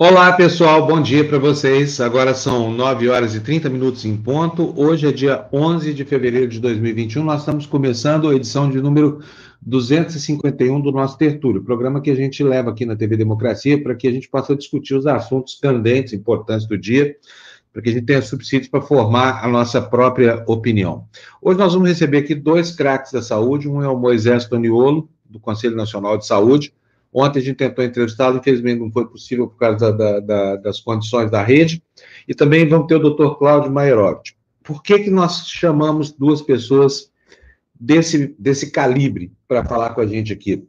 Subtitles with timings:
[0.00, 2.00] Olá, pessoal, bom dia para vocês.
[2.00, 4.72] Agora são 9 horas e 30 minutos em ponto.
[4.80, 7.24] Hoje é dia 11 de fevereiro de 2021.
[7.24, 9.18] Nós estamos começando a edição de número
[9.60, 14.06] 251 do nosso Tertúlio, programa que a gente leva aqui na TV Democracia para que
[14.06, 17.16] a gente possa discutir os assuntos candentes, importantes do dia,
[17.72, 21.06] para que a gente tenha subsídios para formar a nossa própria opinião.
[21.42, 23.68] Hoje nós vamos receber aqui dois craques da saúde.
[23.68, 26.72] Um é o Moisés Toniolo, do Conselho Nacional de Saúde,
[27.12, 31.30] Ontem a gente tentou entrevistá-lo, infelizmente não foi possível por causa da, da, das condições
[31.30, 31.82] da rede.
[32.26, 34.36] E também vamos ter o doutor Cláudio Maiorotti.
[34.62, 37.10] Por que, que nós chamamos duas pessoas
[37.78, 40.66] desse, desse calibre para falar com a gente aqui?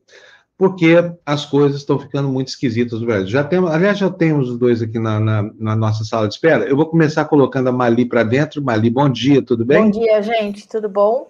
[0.57, 3.27] Porque as coisas estão ficando muito esquisitas no Brasil.
[3.27, 6.65] Já temos, aliás, já temos os dois aqui na, na, na nossa sala de espera.
[6.65, 8.61] Eu vou começar colocando a Mali para dentro.
[8.61, 9.83] Mali, bom dia, tudo bem?
[9.83, 11.29] Bom dia, gente, tudo bom?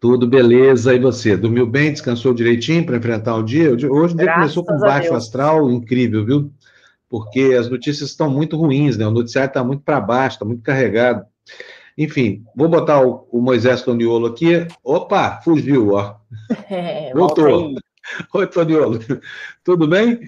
[0.00, 0.94] Tudo beleza.
[0.94, 1.36] E você?
[1.36, 1.92] Dormiu bem?
[1.92, 3.70] Descansou direitinho para enfrentar o dia?
[3.72, 6.52] Hoje o dia começou com baixo astral, incrível, viu?
[7.08, 9.06] Porque as notícias estão muito ruins, né?
[9.06, 11.24] O noticiário está muito para baixo, está muito carregado.
[11.96, 14.66] Enfim, vou botar o, o Moisés Toniolo aqui.
[14.84, 16.16] Opa, fugiu, ó.
[16.70, 17.74] É, Voltou.
[18.34, 19.00] Oi, Toniolo.
[19.64, 20.20] Tudo bem?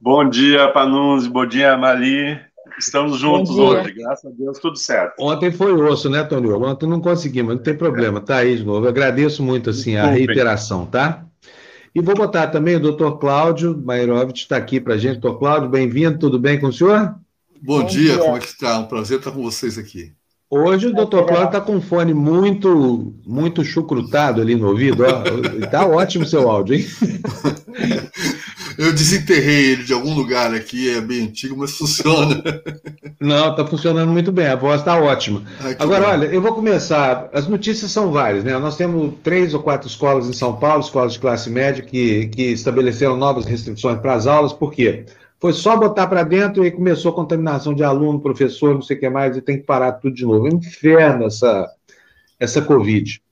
[0.00, 1.28] Bom dia, Panunzi.
[1.28, 2.40] Bom dia, Mali.
[2.80, 5.14] Estamos juntos hoje, graças a Deus, tudo certo.
[5.20, 6.50] Ontem foi osso, né, Tony?
[6.50, 8.86] Ontem não conseguimos, não tem problema, tá aí de novo.
[8.86, 11.26] Eu agradeço muito assim a reiteração, tá?
[11.94, 15.18] E vou botar também o doutor Cláudio Mairovitch está aqui para a gente.
[15.18, 17.14] Doutor Cláudio, bem-vindo, tudo bem com o senhor?
[17.60, 18.78] Bom, Bom dia, dia, como é que está?
[18.78, 20.12] Um prazer estar com vocês aqui.
[20.52, 25.04] Hoje o doutor Cláudio está com um fone muito, muito chucrutado ali no ouvido.
[25.62, 26.86] Está ótimo o seu áudio, hein?
[28.76, 32.42] Eu desenterrei ele de algum lugar aqui, é bem antigo, mas funciona.
[33.20, 35.42] Não, está funcionando muito bem, a voz está ótima.
[35.60, 36.10] Ai, Agora, bom.
[36.12, 37.28] olha, eu vou começar.
[37.34, 38.58] As notícias são várias, né?
[38.58, 42.42] Nós temos três ou quatro escolas em São Paulo, escolas de classe média, que, que
[42.44, 45.04] estabeleceram novas restrições para as aulas, por quê?
[45.40, 49.00] Foi só botar para dentro e começou a contaminação de aluno, professor, não sei o
[49.00, 50.46] que mais, e tem que parar tudo de novo.
[50.46, 51.66] É um inferno essa,
[52.38, 53.22] essa Covid.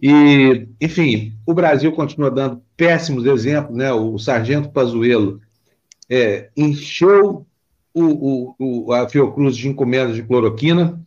[0.00, 3.92] E, enfim, o Brasil continua dando péssimos exemplos, né?
[3.92, 5.40] O Sargento Pazuello
[6.10, 7.46] é, encheu
[7.94, 11.00] o, o, o, a Fiocruz de encomendas de cloroquina,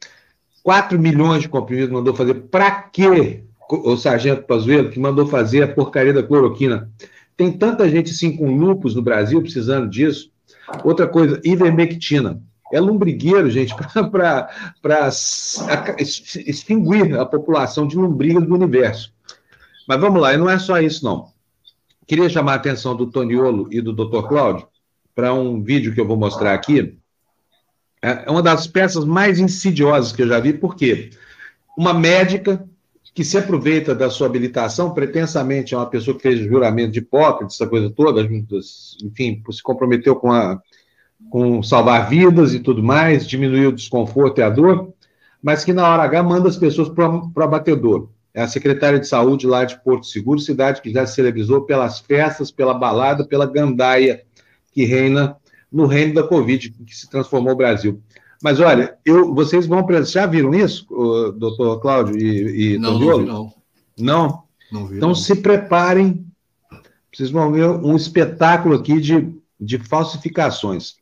[0.64, 2.34] 4 milhões de comprimidos mandou fazer.
[2.34, 6.90] Para quê, o Sargento Pazuello, que mandou fazer a porcaria da cloroquina?
[7.36, 10.32] Tem tanta gente assim com lupus no Brasil precisando disso.
[10.84, 12.42] Outra coisa, ivermectina
[12.74, 13.74] é lombrigueiro, gente,
[14.82, 15.10] para
[16.00, 19.14] extinguir a população de lombrigas do universo.
[19.88, 21.28] Mas vamos lá, e não é só isso, não.
[22.08, 24.28] Queria chamar a atenção do Toniolo e do Dr.
[24.28, 24.68] Cláudio
[25.14, 26.98] para um vídeo que eu vou mostrar aqui.
[28.02, 31.12] É uma das peças mais insidiosas que eu já vi, porque
[31.78, 32.68] uma médica
[33.16, 37.56] que se aproveita da sua habilitação, pretensamente é uma pessoa que fez juramento de Hipócrates,
[37.56, 40.62] essa coisa toda, enfim, se comprometeu com a
[41.30, 44.94] com salvar vidas e tudo mais, diminuir o desconforto e a dor,
[45.42, 48.10] mas que na hora H manda as pessoas para o abatedor.
[48.34, 52.00] É a secretária de saúde lá de Porto Seguro, cidade que já se celebrizou pelas
[52.00, 54.24] festas, pela balada, pela gandaia
[54.74, 55.38] que reina
[55.72, 58.02] no reino da Covid, que se transformou o Brasil.
[58.46, 60.86] Mas olha, eu, vocês vão já viram isso,
[61.36, 63.54] doutor Cláudio e, e não, não, vi, não.
[63.98, 64.44] Não?
[64.72, 65.16] Não vi, Então não.
[65.16, 66.24] se preparem,
[67.12, 70.94] vocês vão ver um espetáculo aqui de, de falsificações.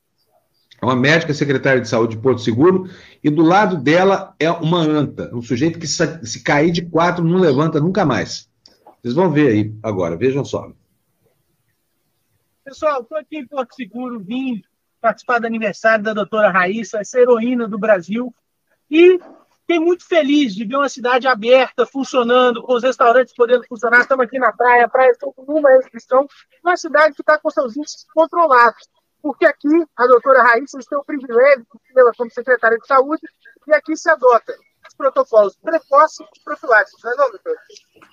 [0.81, 2.89] É uma médica secretária de saúde de Porto Seguro,
[3.21, 7.25] e do lado dela é uma anta, um sujeito que se, se cair de quatro
[7.25, 8.49] não levanta nunca mais.
[9.01, 10.71] Vocês vão ver aí agora, vejam só.
[12.63, 14.63] Pessoal, estou aqui em Porto Seguro, vim
[15.03, 18.33] participar do aniversário da doutora Raíssa, essa heroína do Brasil,
[18.89, 19.19] e
[19.59, 23.99] fiquei muito feliz de ver uma cidade aberta, funcionando, com os restaurantes podendo funcionar.
[23.99, 26.25] Estamos aqui na praia, a praia está com uma restrição,
[26.63, 28.87] uma cidade que está com seus índices controlados
[29.23, 31.65] porque aqui a doutora Raíssa tem o privilégio,
[31.95, 33.25] ela como secretária de saúde,
[33.65, 34.53] e aqui se adota
[34.85, 37.57] os protocolos precoces e profiláticos, não é não, doutora?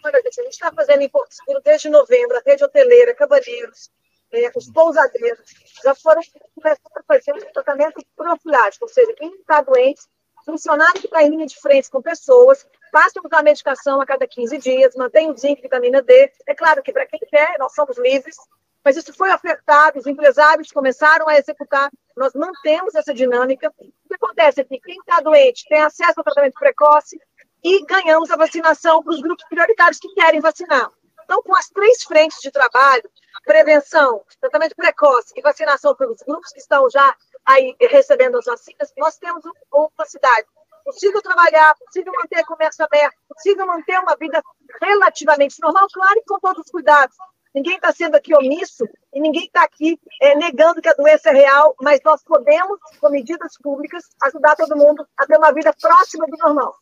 [0.05, 3.91] Olha, a gente está fazendo em Porto Seguro desde novembro, a rede hoteleira, cabaneiros,
[4.33, 5.41] é, os pousadeiros,
[5.83, 6.23] já foram
[6.55, 10.03] começando a fazer tratamento profilático, ou seja, quem está doente,
[10.45, 14.27] funcionário que está em linha de frente com pessoas, passa a usar medicação a cada
[14.27, 16.33] 15 dias, mantém o zinco e vitamina D.
[16.47, 18.37] É claro que para quem quer, nós somos livres,
[18.85, 23.73] mas isso foi afetado, os empresários começaram a executar, nós mantemos essa dinâmica.
[23.79, 27.21] O que acontece é que quem está doente tem acesso ao tratamento precoce
[27.63, 30.91] e ganhamos a vacinação para os grupos prioritários que querem vacinar.
[31.25, 33.09] Então, com as três frentes de trabalho,
[33.45, 37.15] prevenção, tratamento precoce e vacinação pelos grupos que estão já
[37.45, 40.47] aí recebendo as vacinas, nós temos uma cidade
[40.85, 44.43] possível trabalhar, possível manter comércio aberto, possível manter uma vida
[44.81, 47.17] relativamente normal, claro, e com todos os cuidados
[47.55, 51.33] Ninguém está sendo aqui omisso e ninguém está aqui é, negando que a doença é
[51.33, 56.27] real, mas nós podemos, com medidas públicas, ajudar todo mundo a ter uma vida próxima
[56.27, 56.75] do normal.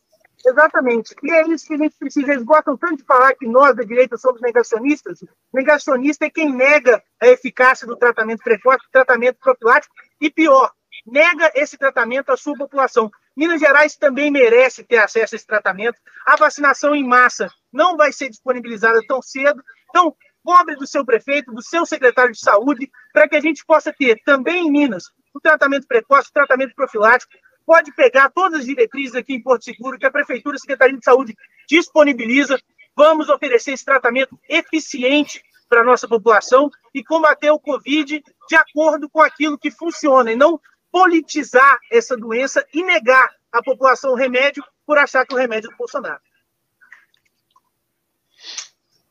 [0.45, 1.13] Exatamente.
[1.21, 2.31] E é isso que a gente precisa.
[2.31, 5.19] Eles gostam tanto de falar que nós da direita somos negacionistas.
[5.53, 10.71] Negacionista é quem nega a eficácia do tratamento precoce, do tratamento profilático, e pior,
[11.05, 13.11] nega esse tratamento à sua população.
[13.35, 15.97] Minas Gerais também merece ter acesso a esse tratamento.
[16.25, 19.61] A vacinação em massa não vai ser disponibilizada tão cedo.
[19.89, 23.93] Então, cobre do seu prefeito, do seu secretário de saúde, para que a gente possa
[23.93, 27.31] ter também em Minas o tratamento precoce, o tratamento profilático,
[27.69, 30.97] pode pegar todas as diretrizes aqui em Porto Seguro que a Prefeitura e a Secretaria
[30.97, 31.37] de Saúde
[31.69, 32.59] disponibiliza.
[32.95, 39.07] Vamos oferecer esse tratamento eficiente para a nossa população e combater o Covid de acordo
[39.07, 40.59] com aquilo que funciona, e não
[40.91, 45.71] politizar essa doença e negar à população o remédio por achar que o remédio é
[45.71, 46.19] do Bolsonaro.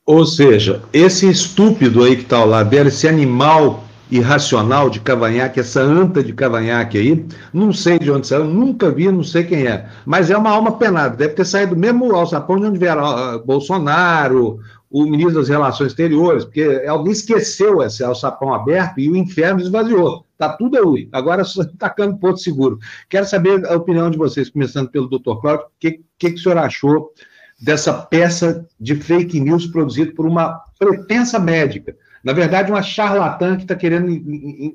[0.04, 6.22] Ou seja, esse estúpido aí que está dela, esse animal irracional de cavanhaque, essa anta
[6.22, 10.30] de cavanhaque aí, não sei de onde saiu, nunca vi, não sei quem é, mas
[10.30, 14.60] é uma alma penada, deve ter saído mesmo ao sapão de onde vieram uh, Bolsonaro,
[14.90, 20.24] o ministro das Relações Exteriores, porque alguém esqueceu esse alçapão aberto e o inferno esvaziou.
[20.32, 21.08] Está tudo aí.
[21.12, 21.42] Agora
[21.78, 22.78] tacando ponto seguro.
[23.08, 26.38] Quero saber a opinião de vocês, começando pelo doutor Cláudio, o que, que, que o
[26.38, 27.12] senhor achou
[27.60, 31.94] dessa peça de fake news produzida por uma pretensa médica?
[32.22, 34.10] Na verdade, uma charlatã que está querendo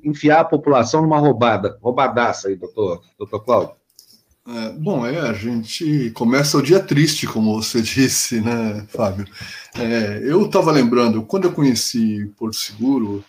[0.04, 3.76] enfiar a população numa roubada, roubadaça aí, doutor, doutor Cláudio.
[4.46, 9.26] É, bom, é, a gente começa o dia triste, como você disse, né, Fábio?
[9.76, 13.24] É, eu estava lembrando, quando eu conheci Porto Seguro,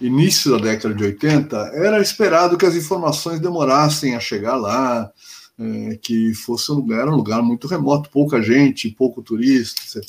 [0.00, 5.10] início da década de 80, era esperado que as informações demorassem a chegar lá,
[5.58, 10.00] é, que fosse um lugar, um lugar muito remoto, pouca gente, pouco turista.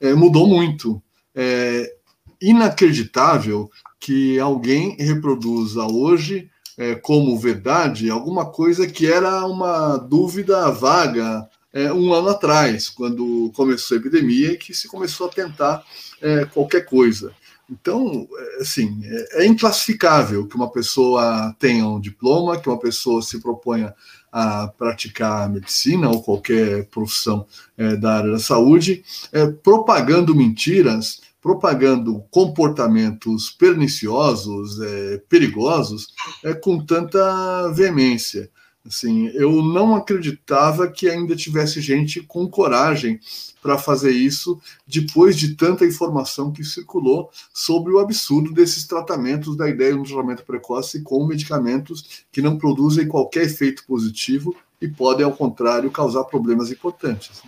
[0.00, 1.02] É, mudou muito.
[1.34, 1.92] É,
[2.42, 11.48] inacreditável que alguém reproduza hoje é, como verdade alguma coisa que era uma dúvida vaga
[11.72, 15.82] é, um ano atrás, quando começou a epidemia, que se começou a tentar
[16.20, 17.32] é, qualquer coisa.
[17.70, 23.22] Então, é, assim, é, é, inclassificável que uma pessoa tenha um diploma, que uma pessoa
[23.22, 23.94] se proponha
[24.30, 27.46] a praticar medicina ou qualquer profissão
[27.76, 29.02] é, da área da saúde,
[29.32, 38.48] é, propagando mentiras propagando comportamentos perniciosos, é, perigosos, é, com tanta veemência.
[38.86, 43.20] Assim, eu não acreditava que ainda tivesse gente com coragem
[43.60, 49.68] para fazer isso depois de tanta informação que circulou sobre o absurdo desses tratamentos da
[49.68, 55.32] ideia do tratamento precoce com medicamentos que não produzem qualquer efeito positivo e podem, ao
[55.32, 57.40] contrário, causar problemas importantes.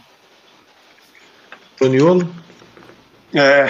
[1.77, 2.29] Toniolo?
[3.37, 3.69] É,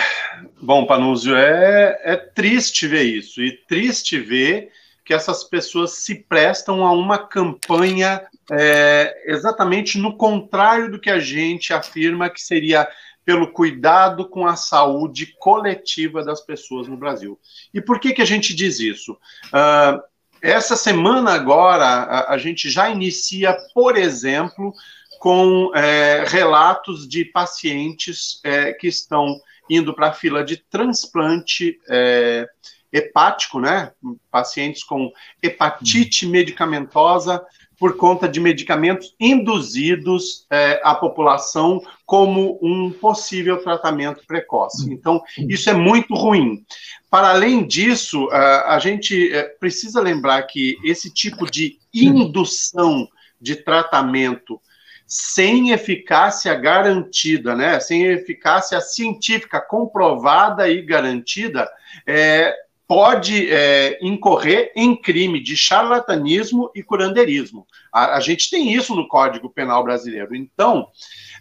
[0.61, 4.71] bom, Panúzio, é, é triste ver isso, e triste ver
[5.03, 8.21] que essas pessoas se prestam a uma campanha
[8.53, 12.87] é, exatamente no contrário do que a gente afirma que seria
[13.25, 17.41] pelo cuidado com a saúde coletiva das pessoas no Brasil.
[17.73, 19.13] E por que, que a gente diz isso?
[19.47, 19.99] Uh,
[20.43, 24.75] essa semana agora, a, a, gente já inicia, por exemplo,
[25.19, 32.47] com é, relatos de pacientes é, que estão indo para a fila de transplante é,
[32.93, 33.93] hepático, né?
[34.31, 37.45] Pacientes com hepatite medicamentosa
[37.79, 44.93] por conta de medicamentos induzidos é, à população como um possível tratamento precoce.
[44.93, 46.65] Então, isso é muito ruim.
[47.11, 53.09] Para além disso, a gente é, precisa lembrar que esse tipo de indução
[53.41, 54.61] de tratamento
[55.07, 57.79] sem eficácia garantida, né?
[57.81, 61.71] Sem eficácia científica comprovada e garantida,
[62.07, 62.55] é,
[62.87, 67.67] pode é, incorrer em crime de charlatanismo e curandeirismo.
[67.93, 70.35] A, a, gente tem isso no Código Penal brasileiro.
[70.35, 70.89] Então,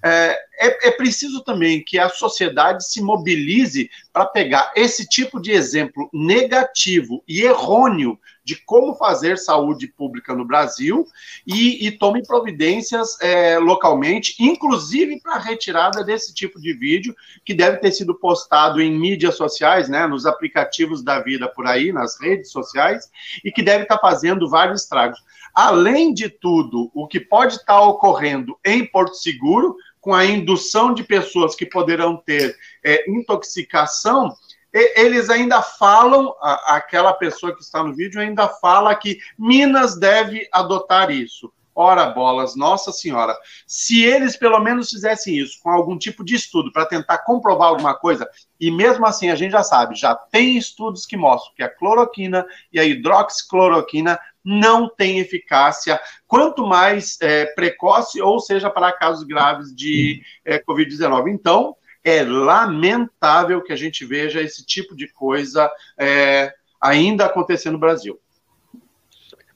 [0.04, 5.52] é, é, é preciso também que a sociedade se mobilize para pegar esse tipo de
[5.52, 11.06] exemplo negativo e errôneo de como fazer saúde pública no Brasil
[11.48, 17.54] e, e tome providências é, localmente, inclusive para a retirada desse tipo de vídeo que
[17.54, 22.20] deve ter sido postado em mídias sociais, né, nos aplicativos da vida por aí, nas
[22.20, 23.10] redes sociais,
[23.44, 25.20] e que deve estar tá fazendo vários estragos.
[25.54, 30.94] Além de tudo, o que pode estar tá ocorrendo em Porto Seguro, com a indução
[30.94, 34.36] de pessoas que poderão ter é, intoxicação,
[34.74, 41.12] eles ainda falam, aquela pessoa que está no vídeo ainda fala que Minas deve adotar
[41.12, 41.54] isso.
[41.76, 43.36] Ora bolas, nossa senhora.
[43.66, 47.96] Se eles pelo menos fizessem isso com algum tipo de estudo para tentar comprovar alguma
[47.96, 51.70] coisa, e mesmo assim a gente já sabe, já tem estudos que mostram que a
[51.70, 59.24] cloroquina e a hidroxicloroquina não têm eficácia, quanto mais é, precoce, ou seja, para casos
[59.24, 61.30] graves de é, Covid-19.
[61.30, 67.80] Então, é lamentável que a gente veja esse tipo de coisa é, ainda acontecendo no
[67.80, 68.20] Brasil.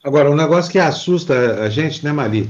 [0.04, 2.50] Agora, um negócio que assusta a gente, né, Mali,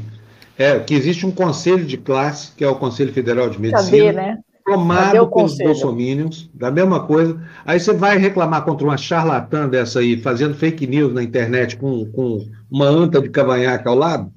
[0.58, 4.12] é que existe um conselho de classe, que é o Conselho Federal de Medicina, Cadê,
[4.12, 4.38] né?
[4.66, 7.42] tomado pelos bolsominions, da mesma coisa.
[7.66, 12.06] Aí você vai reclamar contra uma charlatã dessa aí, fazendo fake news na internet com,
[12.12, 14.32] com uma anta de cavanhaque ao lado,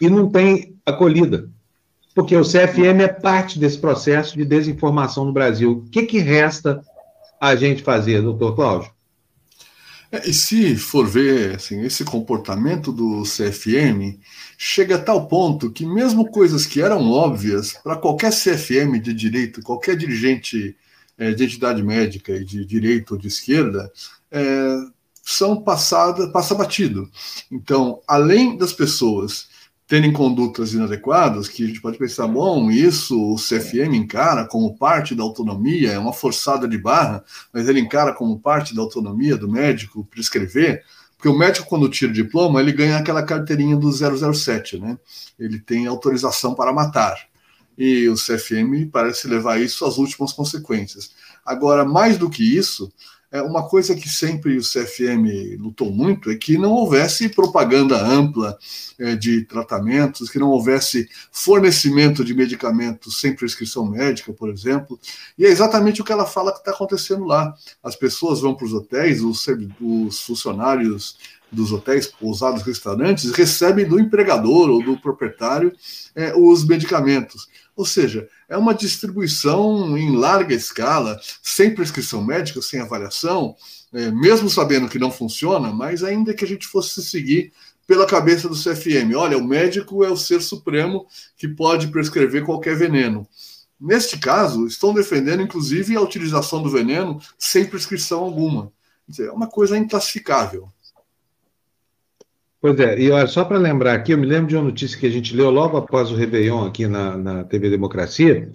[0.00, 1.48] e não tem acolhida.
[2.14, 5.72] Porque o CFM é parte desse processo de desinformação no Brasil.
[5.72, 6.80] O que, que resta
[7.40, 8.94] a gente fazer, doutor Cláudio?
[10.12, 14.16] É, e se for ver assim, esse comportamento do CFM,
[14.56, 19.60] chega a tal ponto que, mesmo coisas que eram óbvias para qualquer CFM de direito,
[19.60, 20.76] qualquer dirigente
[21.18, 23.90] é, de entidade médica e de direito ou de esquerda,
[24.30, 24.76] é,
[25.24, 27.10] são passadas, passa batido.
[27.50, 29.48] Então, além das pessoas
[29.94, 35.14] terem condutas inadequadas, que a gente pode pensar, bom, isso o CFM encara como parte
[35.14, 37.22] da autonomia, é uma forçada de barra,
[37.52, 40.82] mas ele encara como parte da autonomia do médico prescrever,
[41.16, 44.98] porque o médico, quando tira o diploma, ele ganha aquela carteirinha do 007, né?
[45.38, 47.16] Ele tem autorização para matar.
[47.78, 51.12] E o CFM parece levar isso às últimas consequências.
[51.46, 52.92] Agora, mais do que isso,
[53.34, 58.56] é uma coisa que sempre o CFM lutou muito é que não houvesse propaganda ampla
[58.96, 65.00] é, de tratamentos, que não houvesse fornecimento de medicamentos sem prescrição médica, por exemplo.
[65.36, 67.52] E é exatamente o que ela fala que está acontecendo lá.
[67.82, 69.44] As pessoas vão para os hotéis, os,
[69.80, 71.18] os funcionários
[71.50, 75.72] dos hotéis, pousados, restaurantes, recebem do empregador ou do proprietário
[76.14, 77.48] é, os medicamentos.
[77.76, 83.54] Ou seja, é uma distribuição em larga escala, sem prescrição médica, sem avaliação,
[83.92, 87.52] é, mesmo sabendo que não funciona, mas ainda que a gente fosse seguir
[87.86, 89.14] pela cabeça do CFM.
[89.16, 93.26] Olha, o médico é o ser supremo que pode prescrever qualquer veneno.
[93.80, 98.72] Neste caso, estão defendendo, inclusive, a utilização do veneno sem prescrição alguma.
[99.18, 100.72] é uma coisa inclassificável.
[102.64, 105.04] Pois é, e olha, só para lembrar aqui, eu me lembro de uma notícia que
[105.04, 108.48] a gente leu logo após o Réveillon aqui na, na TV Democracia.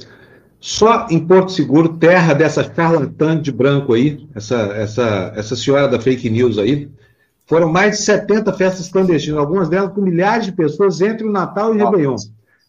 [0.59, 5.99] Só em Porto Seguro, terra dessa charlatã de branco aí, essa, essa, essa senhora da
[5.99, 6.89] fake news aí,
[7.45, 11.75] foram mais de 70 festas clandestinas, algumas delas com milhares de pessoas entre o Natal
[11.75, 12.15] e o Réveillon.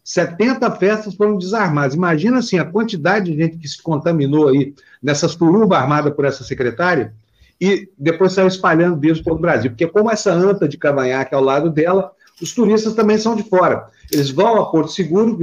[0.05, 1.95] 70 festas foram desarmadas.
[1.95, 6.45] Imagina assim a quantidade de gente que se contaminou aí nessa suruba armada por essa
[6.45, 7.15] secretária
[7.61, 9.71] e depois saiu espalhando vírus pelo Brasil.
[9.71, 13.88] Porque como essa anta de cavanhaque ao lado dela, os turistas também são de fora.
[14.11, 15.38] Eles vão a Porto Seguro,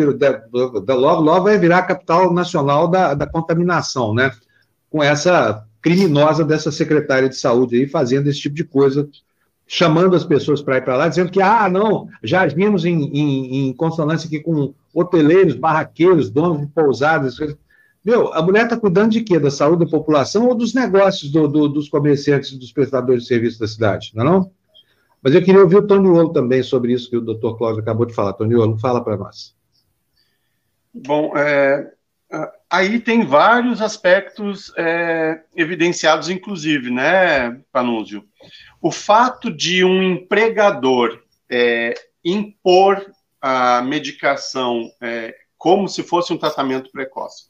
[0.89, 4.31] logo, logo vai virar a capital nacional da, da contaminação, né?
[4.89, 9.07] Com essa criminosa dessa secretária de saúde aí fazendo esse tipo de coisa,
[9.67, 13.67] chamando as pessoas para ir para lá, dizendo que, ah, não, já agimos em, em,
[13.67, 17.38] em consonância aqui com hoteleiros, barraqueiros, donos de pousadas,
[18.04, 19.39] meu, a mulher está cuidando de quê?
[19.39, 23.27] Da saúde da população ou dos negócios do, do, dos comerciantes e dos prestadores de
[23.27, 24.51] serviços da cidade, não é não?
[25.22, 28.13] Mas eu queria ouvir o Toniolo também sobre isso que o doutor Cláudio acabou de
[28.13, 28.34] falar.
[28.34, 29.56] Toniolo, fala para nós.
[30.94, 31.92] Bom, é,
[32.70, 38.24] aí tem vários aspectos é, evidenciados, inclusive, né, Panúzio?
[38.82, 43.06] O fato de um empregador é, impor
[43.42, 47.48] a medicação é, como se fosse um tratamento precoce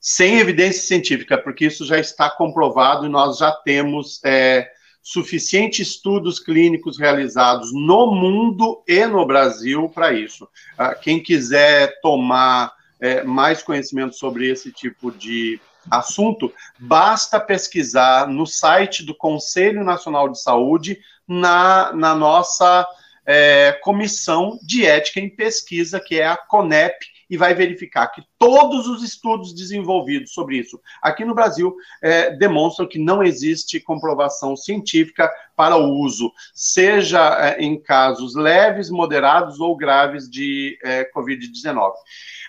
[0.00, 4.70] sem evidência científica, porque isso já está comprovado e nós já temos é,
[5.02, 10.48] suficientes estudos clínicos realizados no mundo e no Brasil para isso.
[10.78, 18.46] Ah, quem quiser tomar é, mais conhecimento sobre esse tipo de assunto, basta pesquisar no
[18.46, 22.86] site do Conselho Nacional de Saúde, na, na nossa
[23.24, 28.88] é, Comissão de Ética em Pesquisa, que é a CONEP, e vai verificar que todos
[28.88, 35.30] os estudos desenvolvidos sobre isso aqui no Brasil é, demonstram que não existe comprovação científica
[35.54, 41.92] para o uso, seja é, em casos leves, moderados ou graves de é, Covid-19.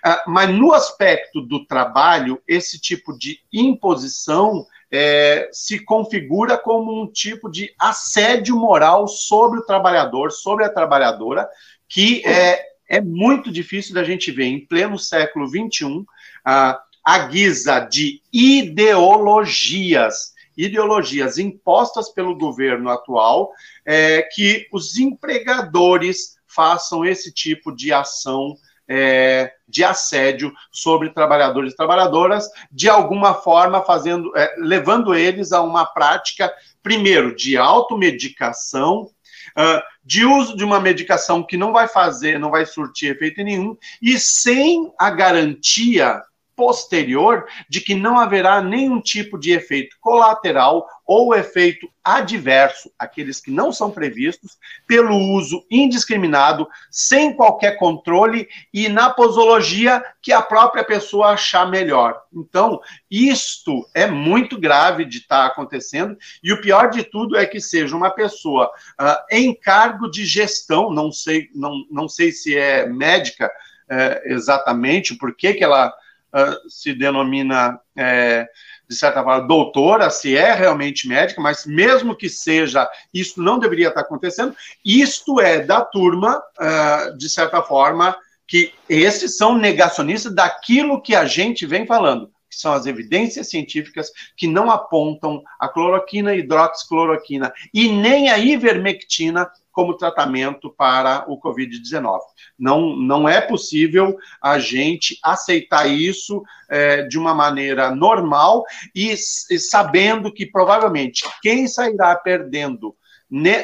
[0.03, 7.07] Ah, mas no aspecto do trabalho, esse tipo de imposição é, se configura como um
[7.07, 11.47] tipo de assédio moral sobre o trabalhador, sobre a trabalhadora,
[11.87, 16.03] que é, é muito difícil da gente ver em pleno século XXI,
[16.43, 23.49] a, a guisa de ideologias, ideologias impostas pelo governo atual,
[23.85, 28.57] é, que os empregadores façam esse tipo de ação
[28.89, 35.61] é, de assédio sobre trabalhadores e trabalhadoras, de alguma forma fazendo, é, levando eles a
[35.61, 39.09] uma prática, primeiro, de automedicação,
[39.57, 43.77] uh, de uso de uma medicação que não vai fazer, não vai surtir efeito nenhum,
[44.01, 46.21] e sem a garantia
[46.61, 53.49] posterior de que não haverá nenhum tipo de efeito colateral ou efeito adverso, aqueles que
[53.49, 60.83] não são previstos, pelo uso indiscriminado, sem qualquer controle e na posologia que a própria
[60.83, 62.21] pessoa achar melhor.
[62.31, 67.47] Então, isto é muito grave de estar tá acontecendo, e o pior de tudo é
[67.47, 68.67] que seja uma pessoa
[69.01, 75.15] uh, em cargo de gestão, não sei, não, não sei se é médica uh, exatamente,
[75.15, 75.91] por que, que ela
[76.33, 78.47] uh, se denomina, é,
[78.89, 83.89] de certa forma, doutora, se é realmente médica, mas mesmo que seja, isso não deveria
[83.89, 84.55] estar acontecendo.
[84.83, 88.15] Isto é da turma, uh, de certa forma,
[88.47, 94.11] que esses são negacionistas daquilo que a gente vem falando, que são as evidências científicas
[94.35, 102.19] que não apontam a cloroquina, hidroxicloroquina e nem a ivermectina como tratamento para o Covid-19.
[102.57, 108.63] Não, não é possível a gente aceitar isso é, de uma maneira normal
[108.95, 112.95] e, e sabendo que provavelmente quem sairá perdendo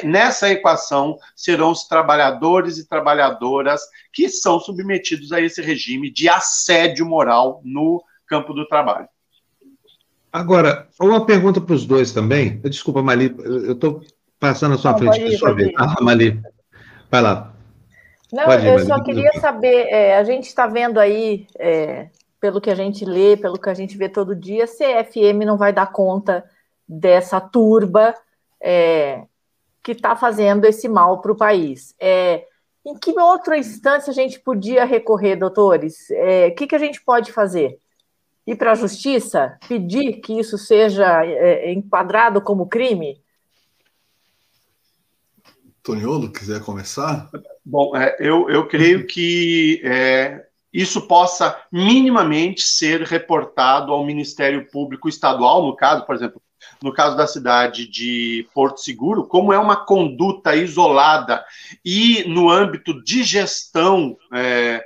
[0.02, 7.04] nessa equação serão os trabalhadores e trabalhadoras que são submetidos a esse regime de assédio
[7.04, 9.08] moral no campo do trabalho.
[10.32, 12.60] Agora, uma pergunta para os dois também.
[12.60, 14.02] Desculpa, Mali, eu estou
[14.38, 15.72] Passando na sua Não, frente, ir, sua vez.
[15.76, 16.40] Ah, Mali,
[17.10, 17.52] vai lá.
[18.32, 22.08] Não, pode eu ir, só queria saber, é, a gente está vendo aí, é,
[22.40, 25.72] pelo que a gente lê, pelo que a gente vê todo dia, CFM não vai
[25.72, 26.44] dar conta
[26.86, 28.14] dessa turba
[28.60, 29.22] é,
[29.82, 31.94] que está fazendo esse mal para o país.
[31.98, 32.44] É,
[32.84, 36.10] em que outra instância a gente podia recorrer, doutores?
[36.10, 37.78] É, o que, que a gente pode fazer?
[38.46, 39.58] Ir para a justiça?
[39.68, 43.20] Pedir que isso seja é, enquadrado como crime?
[45.82, 47.28] Toniolo, quiser começar?
[47.64, 55.08] Bom, é, eu, eu creio que é, isso possa minimamente ser reportado ao Ministério Público
[55.08, 56.42] Estadual, no caso, por exemplo,
[56.82, 61.44] no caso da cidade de Porto Seguro, como é uma conduta isolada
[61.84, 64.84] e no âmbito de gestão é,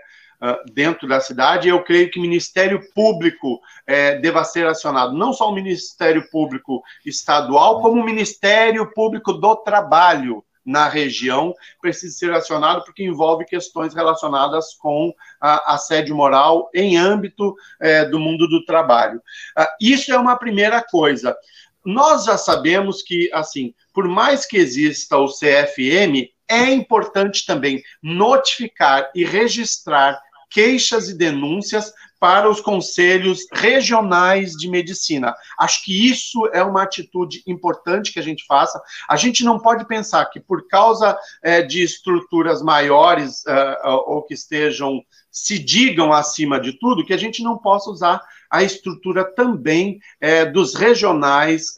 [0.73, 5.49] dentro da cidade, eu creio que o Ministério Público é, deva ser acionado, não só
[5.49, 12.85] o Ministério Público Estadual, como o Ministério Público do Trabalho, na região precisa ser acionado
[12.85, 19.21] porque envolve questões relacionadas com a assédio moral em âmbito é, do mundo do trabalho.
[19.57, 21.37] Ah, isso é uma primeira coisa.
[21.85, 29.11] Nós já sabemos que, assim, por mais que exista o CFM, é importante também notificar
[29.15, 35.35] e registrar queixas e denúncias para os conselhos regionais de medicina.
[35.59, 38.81] Acho que isso é uma atitude importante que a gente faça.
[39.09, 44.35] A gente não pode pensar que, por causa é, de estruturas maiores é, ou que
[44.35, 49.99] estejam, se digam acima de tudo, que a gente não possa usar a estrutura também
[50.21, 51.75] é, dos regionais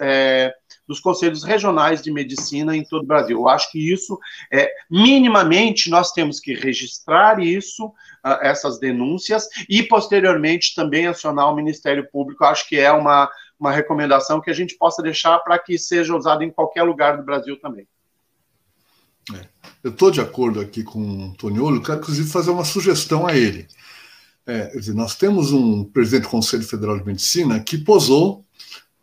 [0.86, 3.38] dos conselhos regionais de medicina em todo o Brasil.
[3.38, 4.18] Eu acho que isso,
[4.52, 11.56] é, minimamente, nós temos que registrar isso, uh, essas denúncias, e posteriormente também acionar o
[11.56, 12.44] Ministério Público.
[12.44, 16.14] Eu acho que é uma, uma recomendação que a gente possa deixar para que seja
[16.14, 17.86] usada em qualquer lugar do Brasil também.
[19.34, 19.46] É,
[19.82, 23.66] eu estou de acordo aqui com o Toniolo, quero inclusive fazer uma sugestão a ele.
[24.46, 28.43] É, dizer, nós temos um presidente do Conselho Federal de Medicina que posou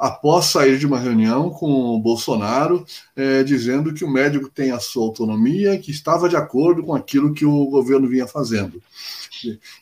[0.02, 2.84] após sair de uma reunião com o Bolsonaro,
[3.16, 7.36] é, dizendo que o médico tem a sua autonomia, que estava de acordo com aquilo
[7.36, 8.82] que o governo vinha fazendo.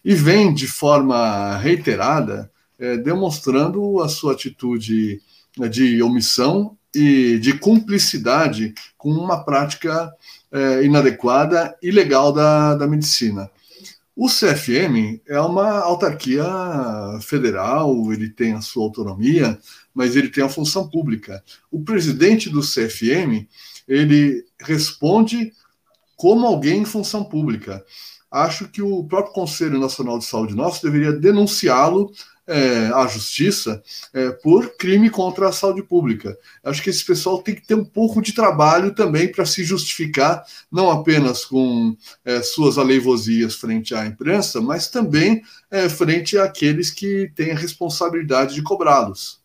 [0.03, 5.21] E vem de forma reiterada é, demonstrando a sua atitude
[5.57, 10.13] né, de omissão e de cumplicidade com uma prática
[10.51, 13.49] é, inadequada e ilegal da, da medicina.
[14.21, 16.43] O CFM é uma autarquia
[17.21, 19.57] federal, ele tem a sua autonomia,
[19.93, 21.41] mas ele tem a função pública.
[21.71, 23.47] O presidente do CFM,
[23.87, 25.53] ele responde
[26.17, 27.81] como alguém em função pública.
[28.29, 32.11] Acho que o próprio Conselho Nacional de Saúde nosso deveria denunciá-lo
[32.49, 33.81] é, à justiça
[34.13, 36.37] é, por crime contra a saúde pública.
[36.63, 40.43] Acho que esse pessoal tem que ter um pouco de trabalho também para se justificar,
[40.71, 47.31] não apenas com é, suas aleivosias frente à imprensa, mas também é, frente àqueles que
[47.35, 49.39] têm a responsabilidade de cobrá-los.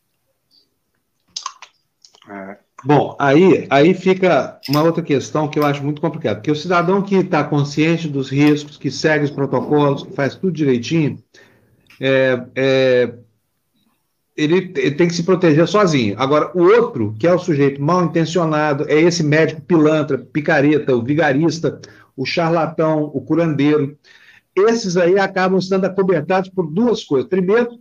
[2.28, 6.56] É, Bom, aí, aí fica uma outra questão que eu acho muito complicada, porque o
[6.56, 11.18] cidadão que está consciente dos riscos, que segue os protocolos, que faz tudo direitinho,
[12.06, 13.14] é, é,
[14.36, 16.14] ele, tem que se proteger sozinho.
[16.18, 21.02] Agora, o outro, que é o sujeito mal intencionado, é esse médico pilantra, picareta, o
[21.02, 21.80] vigarista,
[22.14, 23.96] o charlatão, o curandeiro.
[24.54, 27.28] Esses aí acabam sendo acobertados por duas coisas.
[27.28, 27.80] Primeiro,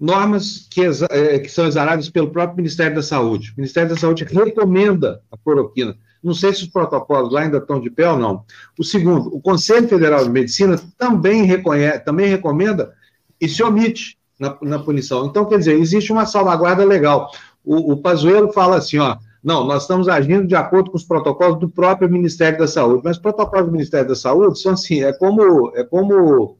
[0.00, 3.50] normas que, é, que, são exaradas pelo próprio Ministério da Saúde.
[3.50, 5.94] O Ministério da Saúde recomenda a cloroquina.
[6.22, 8.44] Não sei se os protocolos lá ainda estão de pé ou não.
[8.78, 12.94] O segundo, o Conselho Federal de Medicina também, reconhece, também recomenda
[13.42, 15.26] e se omite na, na punição.
[15.26, 17.28] Então, quer dizer, existe uma salvaguarda legal.
[17.64, 21.58] O, o Pazuello fala assim, ó, não, nós estamos agindo de acordo com os protocolos
[21.58, 25.12] do próprio Ministério da Saúde, mas os protocolos do Ministério da Saúde são assim, é
[25.12, 26.56] como, é como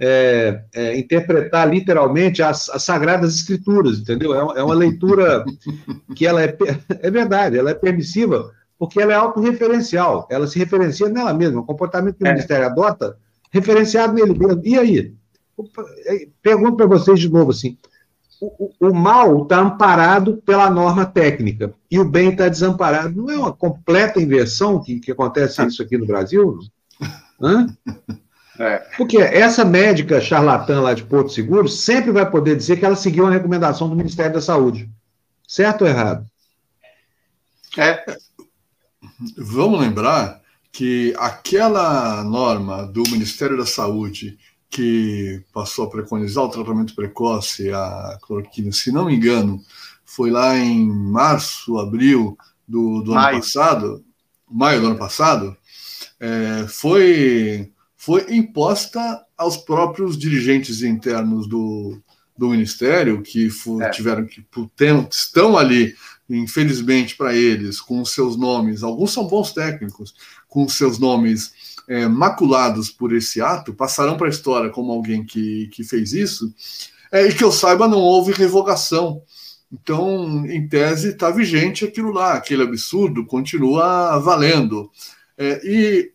[0.00, 4.34] é, é, interpretar literalmente as, as, Sagradas Escrituras, entendeu?
[4.34, 5.44] É, é, uma leitura
[6.16, 6.56] que ela é,
[7.02, 11.66] é verdade, ela é permissiva, porque ela é autorreferencial, ela se referencia nela mesma, o
[11.66, 12.30] comportamento que o é.
[12.30, 13.18] Ministério adota,
[13.50, 14.62] referenciado nele mesmo.
[14.64, 15.14] E aí?
[16.06, 17.76] É, pergunto para vocês de novo assim:
[18.40, 23.14] o, o, o mal está amparado pela norma técnica e o bem está desamparado.
[23.14, 26.58] Não é uma completa inversão que, que acontece isso aqui no Brasil?
[27.40, 27.66] Hã?
[28.58, 28.78] É.
[28.96, 33.26] Porque essa médica charlatã lá de Porto Seguro sempre vai poder dizer que ela seguiu
[33.26, 34.90] a recomendação do Ministério da Saúde.
[35.46, 36.26] Certo ou errado?
[37.76, 38.04] É.
[39.36, 40.40] Vamos lembrar
[40.72, 44.38] que aquela norma do Ministério da Saúde
[44.70, 49.62] que passou a preconizar o tratamento precoce, a cloroquina, se não me engano,
[50.04, 54.04] foi lá em março, abril do, do ano passado,
[54.50, 55.56] maio do ano passado,
[56.20, 62.00] é, foi foi imposta aos próprios dirigentes internos do,
[62.36, 63.90] do Ministério, que for, é.
[63.90, 64.46] tiveram que
[65.10, 65.94] estão ali,
[66.30, 70.14] infelizmente para eles, com seus nomes, alguns são bons técnicos,
[70.46, 71.52] com seus nomes
[71.88, 76.52] é, maculados por esse ato, passarão para a história como alguém que, que fez isso,
[77.10, 79.22] é, e que eu saiba, não houve revogação.
[79.72, 84.90] Então, em tese, está vigente aquilo lá, aquele absurdo continua valendo.
[85.36, 86.12] É, e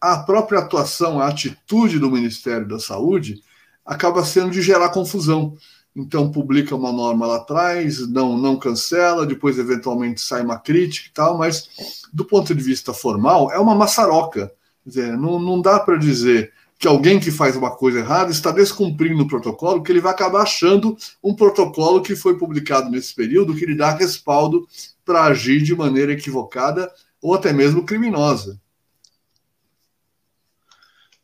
[0.00, 3.40] a própria atuação, a atitude do Ministério da Saúde
[3.84, 5.56] acaba sendo de gerar confusão.
[5.94, 11.12] Então, publica uma norma lá atrás, não, não cancela, depois, eventualmente, sai uma crítica e
[11.12, 11.68] tal, mas,
[12.12, 14.52] do ponto de vista formal, é uma maçaroca.
[14.86, 19.22] Dizer, não, não dá para dizer que alguém que faz uma coisa errada está descumprindo
[19.22, 23.66] o protocolo, que ele vai acabar achando um protocolo que foi publicado nesse período que
[23.66, 24.68] lhe dá respaldo
[25.04, 28.60] para agir de maneira equivocada ou até mesmo criminosa.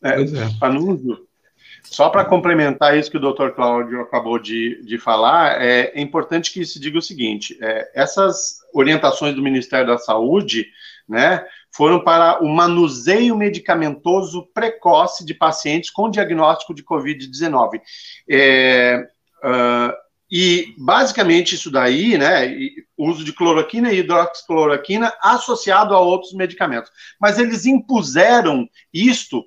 [0.03, 0.25] É, é.
[1.81, 6.51] só para complementar isso que o doutor Cláudio acabou de, de falar, é, é, importante
[6.51, 10.67] que se diga o seguinte: é, essas orientações do Ministério da Saúde,
[11.07, 17.81] né, foram para o manuseio medicamentoso precoce de pacientes com diagnóstico de Covid-19.
[18.29, 19.07] É,
[19.43, 19.93] uh,
[20.31, 22.55] e basicamente isso daí, né,
[22.97, 26.91] uso de cloroquina e hidroxicloroquina associado a outros medicamentos.
[27.19, 29.43] Mas eles impuseram isto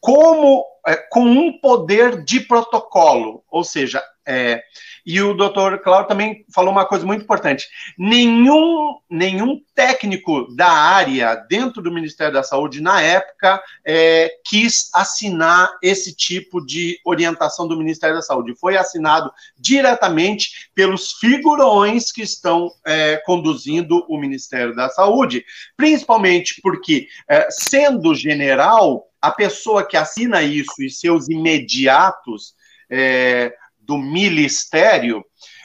[0.00, 4.62] como é, com um poder de protocolo, ou seja, é,
[5.06, 11.36] e o doutor Cláudio também falou uma coisa muito importante: nenhum, nenhum técnico da área
[11.48, 17.76] dentro do Ministério da Saúde, na época, é, quis assinar esse tipo de orientação do
[17.76, 18.56] Ministério da Saúde.
[18.58, 25.44] Foi assinado diretamente pelos figurões que estão é, conduzindo o Ministério da Saúde,
[25.76, 32.56] principalmente porque, é, sendo general, a pessoa que assina isso e seus imediatos
[32.90, 33.52] é,
[33.86, 35.24] do ministério,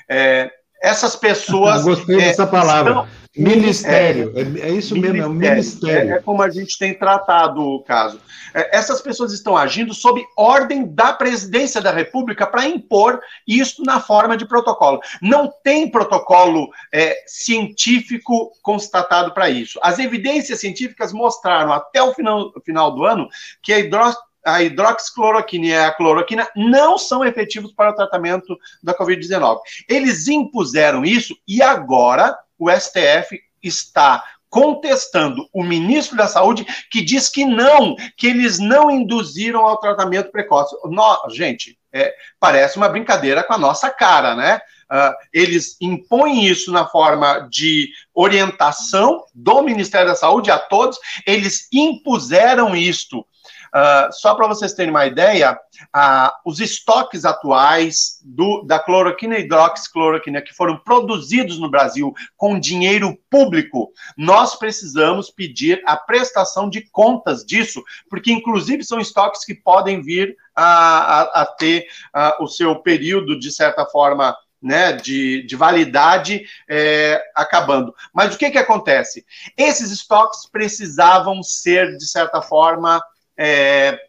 [0.10, 1.86] é, essas pessoas.
[1.86, 2.92] Eu gostei dessa palavra.
[2.92, 6.12] Estão, Ministério, é, é isso ministério, mesmo, é um ministério.
[6.12, 8.20] É, é, como a gente tem tratado o caso.
[8.54, 14.02] É, essas pessoas estão agindo sob ordem da presidência da República para impor isso na
[14.02, 15.00] forma de protocolo.
[15.22, 19.80] Não tem protocolo é, científico constatado para isso.
[19.82, 23.30] As evidências científicas mostraram até o final, final do ano
[23.64, 28.94] que a hidróxido a hidroxicloroquina e a cloroquina não são efetivos para o tratamento da
[28.98, 29.60] Covid-19.
[29.88, 37.30] Eles impuseram isso e agora o STF está contestando o ministro da Saúde que diz
[37.30, 40.76] que não, que eles não induziram ao tratamento precoce.
[40.86, 44.62] No, gente, é, parece uma brincadeira com a nossa cara, né?
[44.92, 51.70] Uh, eles impõem isso na forma de orientação do Ministério da Saúde a todos, eles
[51.72, 53.26] impuseram isto
[53.74, 55.54] Uh, só para vocês terem uma ideia,
[55.96, 62.60] uh, os estoques atuais do, da cloroquina e hidroxicloroquina que foram produzidos no Brasil com
[62.60, 69.56] dinheiro público, nós precisamos pedir a prestação de contas disso, porque inclusive são estoques que
[69.56, 75.44] podem vir a, a, a ter uh, o seu período, de certa forma, né, de,
[75.44, 77.96] de validade é, acabando.
[78.14, 79.26] Mas o que, que acontece?
[79.58, 83.02] Esses estoques precisavam ser, de certa forma,
[83.42, 84.00] é,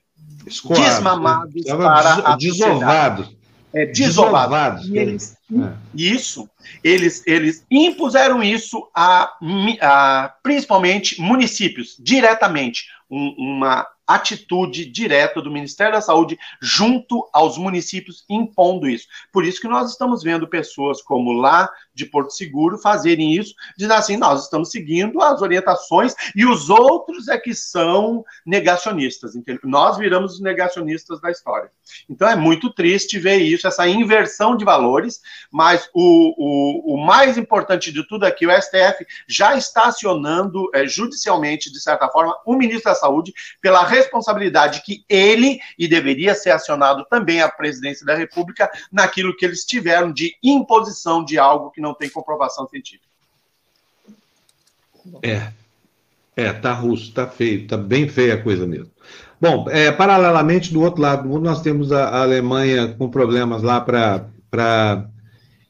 [0.44, 1.74] desmamados né?
[1.74, 3.34] para desovados.
[3.74, 4.86] É, desovados.
[4.86, 5.72] E eles, é.
[5.94, 6.46] Isso,
[6.84, 9.32] eles, eles impuseram isso a,
[9.80, 12.84] a principalmente municípios, diretamente.
[13.10, 19.06] Um, uma atitude direta do Ministério da Saúde junto aos municípios impondo isso.
[19.32, 23.94] Por isso que nós estamos vendo pessoas como lá de Porto Seguro fazerem isso, dizendo
[23.94, 29.34] assim, nós estamos seguindo as orientações e os outros é que são negacionistas.
[29.34, 29.62] Entendeu?
[29.64, 31.70] Nós viramos os negacionistas da história.
[32.08, 37.38] Então é muito triste ver isso, essa inversão de valores, mas o, o, o mais
[37.38, 42.54] importante de tudo aqui, o STF já está acionando é, judicialmente, de certa forma, o
[42.54, 48.14] ministro da Saúde pela responsabilidade que ele, e deveria ser acionado também a presidência da
[48.14, 53.06] República, naquilo que eles tiveram de imposição de algo que não tem comprovação científica.
[55.22, 55.52] É,
[56.36, 58.90] é, tá russo, tá feio, tá bem feia a coisa mesmo.
[59.40, 63.62] Bom, é, paralelamente, do outro lado do mundo, nós temos a, a Alemanha com problemas
[63.62, 65.08] lá para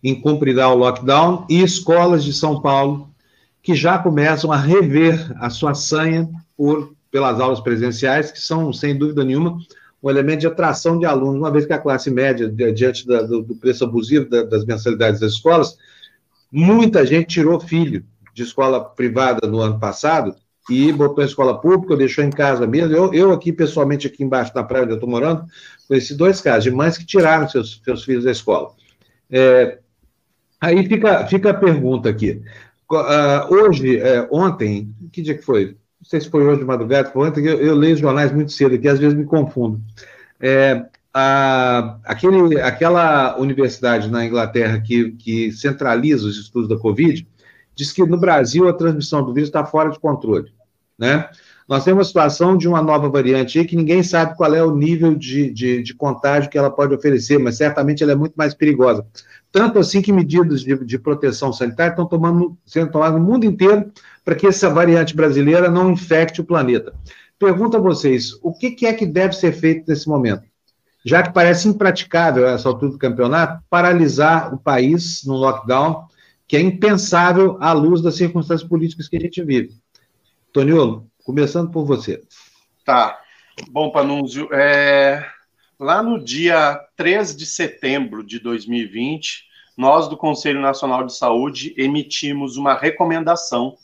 [0.05, 3.11] incumpridar o lockdown e escolas de São Paulo
[3.63, 8.97] que já começam a rever a sua sanha por pelas aulas presenciais, que são, sem
[8.97, 9.59] dúvida nenhuma,
[10.03, 13.43] um elemento de atração de alunos, uma vez que a classe média, diante da, do,
[13.43, 15.77] do, preço abusivo da, das mensalidades das escolas,
[16.51, 18.03] muita gente tirou filho
[18.35, 20.35] de escola privada no ano passado
[20.71, 22.97] e botou em escola pública, deixou em casa mesmo.
[22.97, 25.45] Eu, eu aqui, pessoalmente, aqui embaixo na praia onde eu estou morando,
[25.87, 28.71] conheci dois casos de mães que tiraram seus, seus filhos da escola.
[29.31, 29.79] É,
[30.61, 32.43] aí fica, fica a pergunta aqui.
[32.91, 35.77] Uh, hoje, é, ontem, que dia que foi?
[36.03, 38.51] Não sei se foi hoje de madrugada, foi ontem, eu, eu leio os jornais muito
[38.51, 39.81] cedo aqui, às vezes me confundo.
[40.41, 40.85] É,
[41.15, 47.25] a, aquele, aquela universidade na Inglaterra que, que centraliza os estudos da Covid
[47.75, 50.53] diz que no Brasil a transmissão do vírus está fora de controle.
[50.99, 51.29] Né?
[51.69, 54.75] Nós temos uma situação de uma nova variante aí que ninguém sabe qual é o
[54.75, 58.55] nível de, de, de contágio que ela pode oferecer, mas certamente ela é muito mais
[58.55, 59.07] perigosa.
[59.53, 63.93] Tanto assim que medidas de, de proteção sanitária estão tomando, sendo tomadas no mundo inteiro
[64.25, 66.95] para que essa variante brasileira não infecte o planeta.
[67.39, 70.45] Pergunto a vocês, o que, é que deve ser feito nesse momento?
[71.05, 76.07] Já que parece impraticável, essa altura do campeonato, paralisar o país no lockdown,
[76.47, 79.71] que é impensável à luz das circunstâncias políticas que a gente vive.
[80.53, 82.23] Toniolo, começando por você.
[82.85, 83.19] Tá.
[83.71, 85.27] Bom, Panúncio, é...
[85.81, 89.45] lá no dia 3 de setembro de 2020,
[89.77, 93.77] nós do Conselho Nacional de Saúde emitimos uma recomendação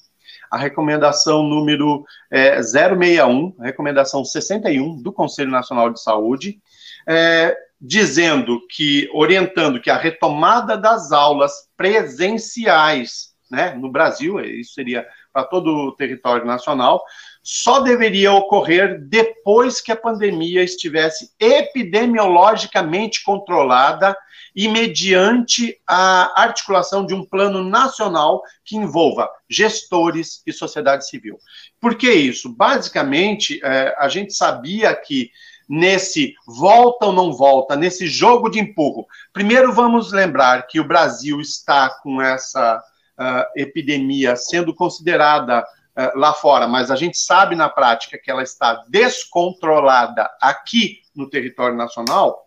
[0.50, 6.58] a recomendação número é, 061, recomendação 61 do Conselho Nacional de Saúde,
[7.06, 15.06] é, dizendo que, orientando que a retomada das aulas presenciais, né, no Brasil, isso seria
[15.32, 17.02] para todo o território nacional,
[17.42, 24.16] só deveria ocorrer depois que a pandemia estivesse epidemiologicamente controlada
[24.58, 31.38] e mediante a articulação de um plano nacional que envolva gestores e sociedade civil.
[31.80, 32.48] Por que isso?
[32.48, 35.30] Basicamente, é, a gente sabia que
[35.68, 39.06] nesse volta ou não volta, nesse jogo de empurro.
[39.32, 42.78] Primeiro, vamos lembrar que o Brasil está com essa
[43.16, 48.42] uh, epidemia sendo considerada uh, lá fora, mas a gente sabe na prática que ela
[48.42, 52.44] está descontrolada aqui no território nacional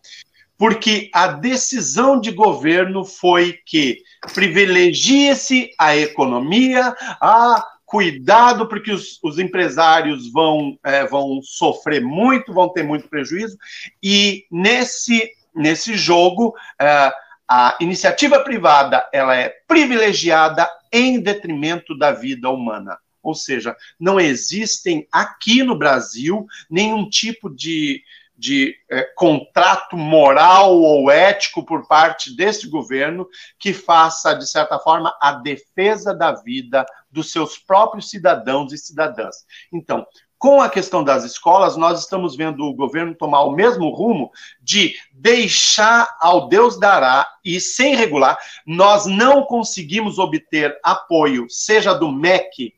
[0.62, 3.98] porque a decisão de governo foi que
[4.32, 12.70] privilegie-se a economia, a cuidado, porque os, os empresários vão, é, vão sofrer muito, vão
[12.70, 13.58] ter muito prejuízo,
[14.04, 17.12] e nesse, nesse jogo, é,
[17.50, 23.00] a iniciativa privada ela é privilegiada em detrimento da vida humana.
[23.24, 28.04] Ou seja, não existem aqui no Brasil nenhum tipo de,
[28.42, 33.28] de é, contrato moral ou ético por parte deste governo
[33.60, 39.46] que faça, de certa forma, a defesa da vida dos seus próprios cidadãos e cidadãs.
[39.72, 40.08] Então,
[40.40, 44.96] com a questão das escolas, nós estamos vendo o governo tomar o mesmo rumo de
[45.14, 52.74] deixar ao Deus dará e sem regular, nós não conseguimos obter apoio, seja do MEC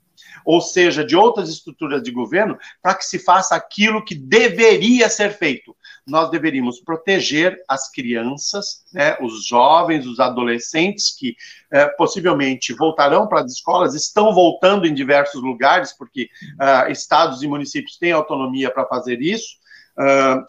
[0.45, 5.31] ou seja, de outras estruturas de governo, para que se faça aquilo que deveria ser
[5.31, 5.75] feito.
[6.05, 11.35] Nós deveríamos proteger as crianças, né, os jovens, os adolescentes que
[11.71, 16.29] eh, possivelmente voltarão para as escolas, estão voltando em diversos lugares, porque
[16.59, 19.55] uh, estados e municípios têm autonomia para fazer isso.
[19.97, 20.43] Uh,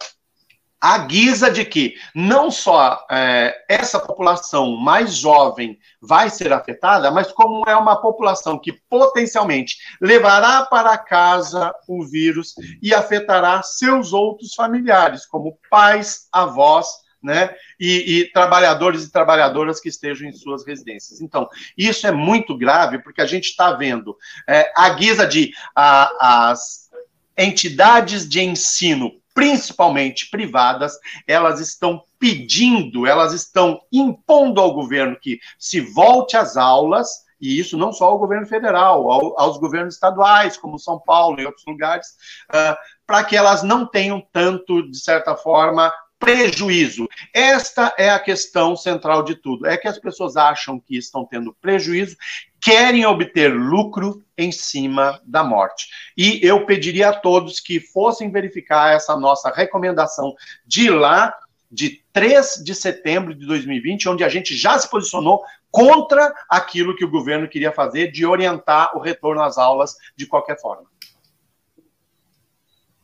[0.81, 7.33] à guisa de que não só é, essa população mais jovem vai ser afetada, mas
[7.33, 14.55] como é uma população que potencialmente levará para casa o vírus e afetará seus outros
[14.55, 16.87] familiares, como pais, avós,
[17.23, 21.23] né, e, e, trabalhadores e trabalhadoras que estejam em suas residências.
[21.23, 24.15] Então, isso é muito grave, porque a gente está vendo,
[24.47, 26.91] é, a guisa de a, as
[27.39, 35.81] entidades de ensino principalmente privadas, elas estão pedindo, elas estão impondo ao governo que se
[35.81, 40.79] volte às aulas, e isso não só ao governo federal, ao, aos governos estaduais, como
[40.79, 42.07] São Paulo e outros lugares,
[42.49, 45.93] uh, para que elas não tenham tanto, de certa forma,
[46.25, 47.07] prejuízo.
[47.35, 49.67] Esta é a questão central de tudo.
[49.67, 52.17] É que as pessoas acham que estão tendo prejuízo,
[52.59, 55.87] querem obter lucro em cima da morte.
[56.17, 60.35] E eu pediria a todos que fossem verificar essa nossa recomendação
[60.67, 61.35] de lá
[61.71, 67.05] de 3 de setembro de 2020, onde a gente já se posicionou contra aquilo que
[67.05, 70.87] o governo queria fazer de orientar o retorno às aulas de qualquer forma.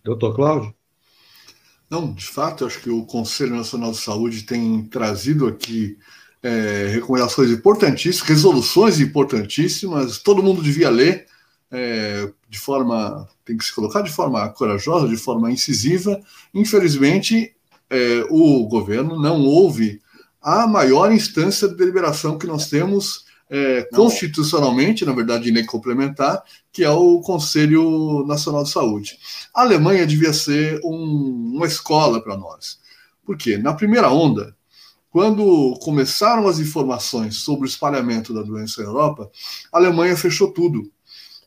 [0.03, 0.80] Doutor Cláudio?
[1.91, 5.99] Não, de fato, acho que o Conselho Nacional de Saúde tem trazido aqui
[6.43, 11.27] é, recomendações importantíssimas, resoluções importantíssimas, todo mundo devia ler
[11.71, 16.21] é, de forma, tem que se colocar de forma corajosa, de forma incisiva.
[16.55, 17.55] Infelizmente,
[17.89, 20.01] é, o governo não ouve
[20.43, 26.85] a maior instância de deliberação que nós temos é, constitucionalmente, na verdade, nem complementar, que
[26.85, 29.19] é o Conselho Nacional de Saúde.
[29.53, 32.79] A Alemanha devia ser um, uma escola para nós.
[33.25, 33.59] Por quê?
[33.59, 34.57] Na primeira onda,
[35.11, 39.29] quando começaram as informações sobre o espalhamento da doença na Europa,
[39.73, 40.91] a Alemanha fechou tudo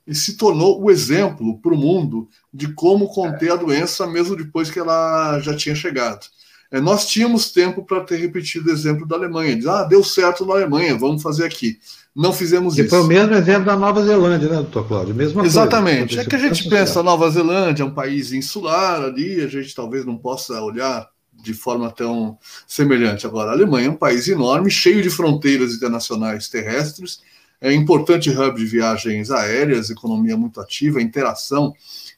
[0.05, 4.69] e se tornou o exemplo para o mundo de como conter a doença mesmo depois
[4.69, 6.27] que ela já tinha chegado.
[6.73, 9.55] É, nós tínhamos tempo para ter repetido o exemplo da Alemanha.
[9.55, 11.77] Diz, ah, deu certo na Alemanha, vamos fazer aqui.
[12.15, 12.89] Não fizemos que isso.
[12.89, 15.13] Foi o mesmo exemplo da Nova Zelândia, né, doutor Cláudio?
[15.13, 16.15] Mesma Exatamente.
[16.15, 16.21] Coisa.
[16.21, 20.03] É que a gente pensa, Nova Zelândia é um país insular ali, a gente talvez
[20.03, 23.27] não possa olhar de forma tão semelhante.
[23.27, 27.19] Agora, a Alemanha é um país enorme, cheio de fronteiras internacionais terrestres,
[27.61, 31.71] é importante hub de viagens aéreas, economia muito ativa, interação,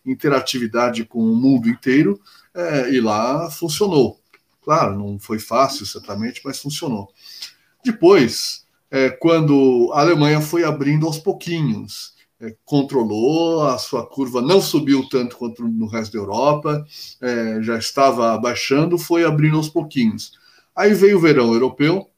[0.05, 2.17] interatividade com o mundo inteiro,
[2.53, 4.17] é, e lá funcionou.
[4.65, 7.07] Claro, não foi fácil, certamente, mas funcionou.
[7.85, 14.59] Depois, é, quando a Alemanha foi abrindo aos pouquinhos, é, controlou, a sua curva não
[14.59, 16.83] subiu tanto quanto no resto da Europa,
[17.21, 20.31] é, já estava baixando, foi abrindo aos pouquinhos.
[20.75, 22.09] Aí veio o verão europeu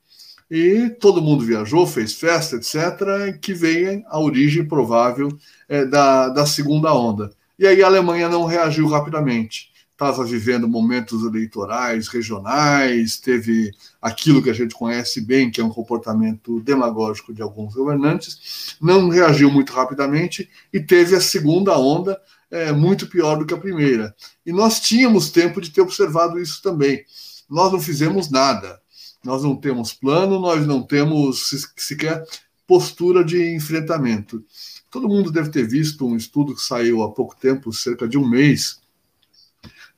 [0.50, 6.46] e todo mundo viajou, fez festa, etc., que veio a origem provável é, da, da
[6.46, 7.30] segunda onda.
[7.60, 14.50] E aí a Alemanha não reagiu rapidamente estava vivendo momentos eleitorais regionais, teve aquilo que
[14.52, 19.74] a gente conhece bem, que é um comportamento demagógico de alguns governantes, não reagiu muito
[19.74, 24.16] rapidamente e teve a segunda onda é, muito pior do que a primeira.
[24.46, 27.04] E nós tínhamos tempo de ter observado isso também.
[27.50, 28.80] Nós não fizemos nada.
[29.24, 32.24] Nós não temos plano, nós não temos sequer
[32.68, 34.44] postura de enfrentamento.
[34.92, 38.30] Todo mundo deve ter visto um estudo que saiu há pouco tempo, cerca de um
[38.30, 38.80] mês,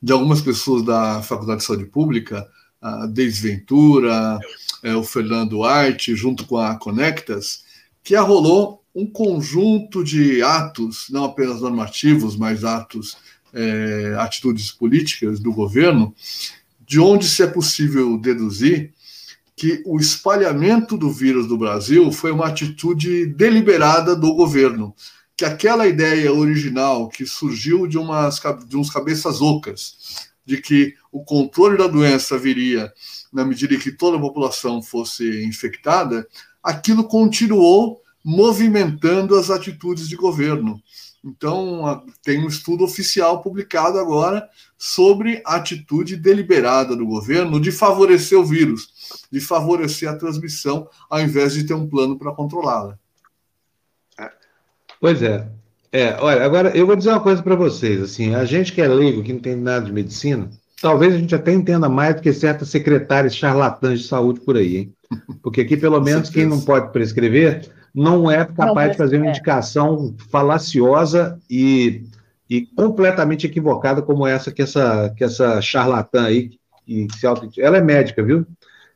[0.02, 2.48] de algumas pessoas da Faculdade de Saúde Pública,
[2.82, 4.40] a Deise Ventura,
[4.82, 7.64] é, o Fernando Arte, junto com a Conectas,
[8.04, 13.18] que arrolou um conjunto de atos, não apenas normativos, mas atos,
[13.54, 16.14] é, atitudes políticas do governo,
[16.86, 18.94] de onde se é possível deduzir
[19.56, 24.96] que o espalhamento do vírus do Brasil foi uma atitude deliberada do governo
[25.40, 31.24] que aquela ideia original que surgiu de, umas, de uns cabeças ocas, de que o
[31.24, 32.92] controle da doença viria
[33.32, 36.28] na medida em que toda a população fosse infectada,
[36.62, 40.78] aquilo continuou movimentando as atitudes de governo.
[41.24, 44.46] Então, tem um estudo oficial publicado agora
[44.78, 48.90] sobre a atitude deliberada do governo de favorecer o vírus,
[49.32, 53.00] de favorecer a transmissão, ao invés de ter um plano para controlá-la.
[55.00, 55.48] Pois é.
[55.92, 58.88] É, olha, agora eu vou dizer uma coisa para vocês, assim, a gente que é
[58.88, 62.32] leigo, que não tem nada de medicina, talvez a gente até entenda mais do que
[62.32, 64.94] certas secretárias charlatãs de saúde por aí, hein?
[65.42, 69.26] Porque aqui, pelo menos, quem não pode prescrever não é capaz não, de fazer uma
[69.28, 69.30] é.
[69.30, 72.04] indicação falaciosa e,
[72.48, 76.50] e completamente equivocada como essa que essa, que essa charlatã aí,
[76.86, 77.50] que, que se auto...
[77.58, 78.46] ela é médica, viu?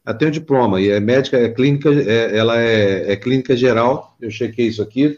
[0.05, 4.15] Ela tem o diploma, e é médica, é clínica, é, ela é, é, clínica geral,
[4.21, 5.17] eu chequei isso aqui,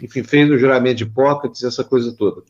[0.00, 2.42] enfim, fez o juramento de Hipócrates, essa coisa toda.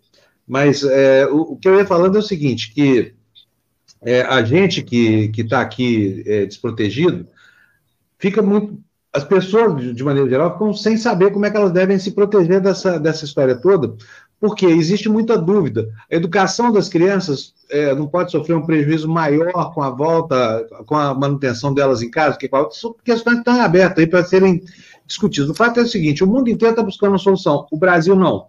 [0.46, 3.14] Mas é, o, o, que eu ia falando é o seguinte, que
[4.02, 7.26] é, a gente que está aqui é, desprotegido,
[8.18, 8.78] fica muito.
[9.14, 12.62] As pessoas, de maneira geral, ficam sem saber como é que elas devem se proteger
[12.62, 13.94] dessa, dessa história toda,
[14.40, 15.88] porque existe muita dúvida.
[16.10, 20.96] A educação das crianças é, não pode sofrer um prejuízo maior com a volta, com
[20.96, 22.48] a manutenção delas em casa, que
[23.04, 24.64] questões que estão abertas aí para serem
[25.12, 25.50] discutidas.
[25.50, 28.46] O fato é o seguinte: o mundo inteiro está buscando uma solução, o Brasil não.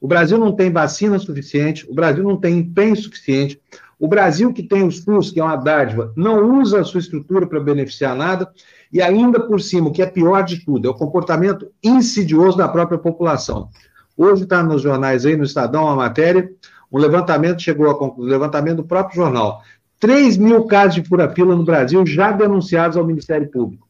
[0.00, 3.60] O Brasil não tem vacina suficiente, o Brasil não tem empenho suficiente,
[3.98, 7.46] o Brasil, que tem o SUS, que é uma dádiva, não usa a sua estrutura
[7.46, 8.50] para beneficiar nada,
[8.92, 12.68] e ainda por cima, o que é pior de tudo, é o comportamento insidioso da
[12.68, 13.70] própria população.
[14.14, 16.50] Hoje está nos jornais aí, no Estadão, uma matéria,
[16.92, 19.62] um levantamento chegou a conclusão, levantamento do próprio jornal.
[19.98, 23.85] 3 mil casos de fura-fila no Brasil já denunciados ao Ministério Público,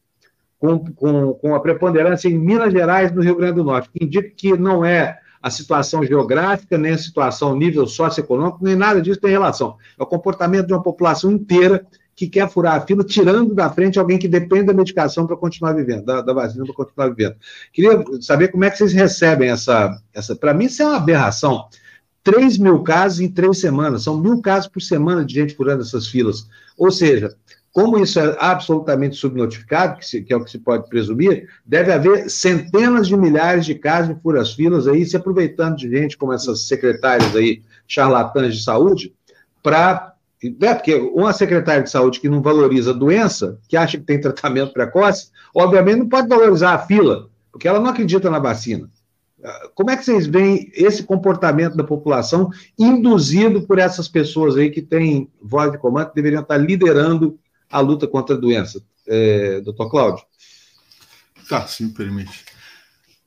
[0.59, 4.28] com, com, com a preponderância em Minas Gerais no Rio Grande do Norte, que indica
[4.30, 9.30] que não é a situação geográfica, nem a situação nível socioeconômico, nem nada disso tem
[9.30, 9.76] relação.
[9.98, 11.86] É o comportamento de uma população inteira
[12.16, 15.74] que quer furar a fila, tirando da frente alguém que depende da medicação para continuar
[15.74, 17.36] vivendo, da, da vacina para continuar vivendo.
[17.72, 20.00] Queria saber como é que vocês recebem essa.
[20.14, 21.68] essa para mim, isso é uma aberração.
[22.24, 26.09] 3 mil casos em três semanas, são mil casos por semana de gente furando essas
[26.09, 26.48] filas.
[26.76, 27.36] Ou seja,
[27.77, 31.93] como isso é absolutamente subnotificado, que, se, que, é o que se pode presumir, deve
[31.93, 36.66] haver centenas de milhares de casos de furas-filas aí, se aproveitando de gente como essas
[36.66, 39.12] secretárias aí, charlatãs de saúde,
[39.62, 40.14] para.
[40.43, 44.18] É, porque uma secretária de saúde que não valoriza a doença, que acha que tem
[44.18, 48.89] tratamento precoce, obviamente não pode valorizar a fila, porque ela não acredita na vacina.
[49.74, 52.49] Como é que vocês veem esse comportamento da população
[52.79, 57.39] induzido por essas pessoas aí que têm voz de comando, que deveriam estar liderando
[57.70, 58.82] a luta contra a doença.
[59.06, 60.24] É, doutor Cláudio?
[61.48, 62.44] Tá, se me permite.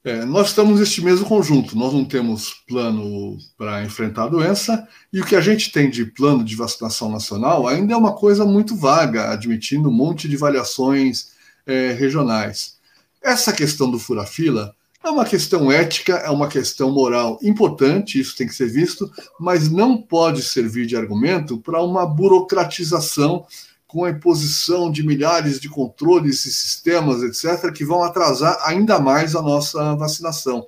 [0.03, 5.19] É, nós estamos neste mesmo conjunto, nós não temos plano para enfrentar a doença, e
[5.19, 8.77] o que a gente tem de plano de vacinação nacional ainda é uma coisa muito
[8.77, 11.31] vaga, admitindo um monte de variações
[11.65, 12.77] é, regionais.
[13.21, 14.73] Essa questão do fura-fila
[15.03, 19.69] é uma questão ética, é uma questão moral importante, isso tem que ser visto, mas
[19.69, 23.45] não pode servir de argumento para uma burocratização
[23.89, 29.35] com a imposição de milhares de controles e sistemas, etc., que vão atrasar ainda mais
[29.35, 30.63] a nossa vacinação.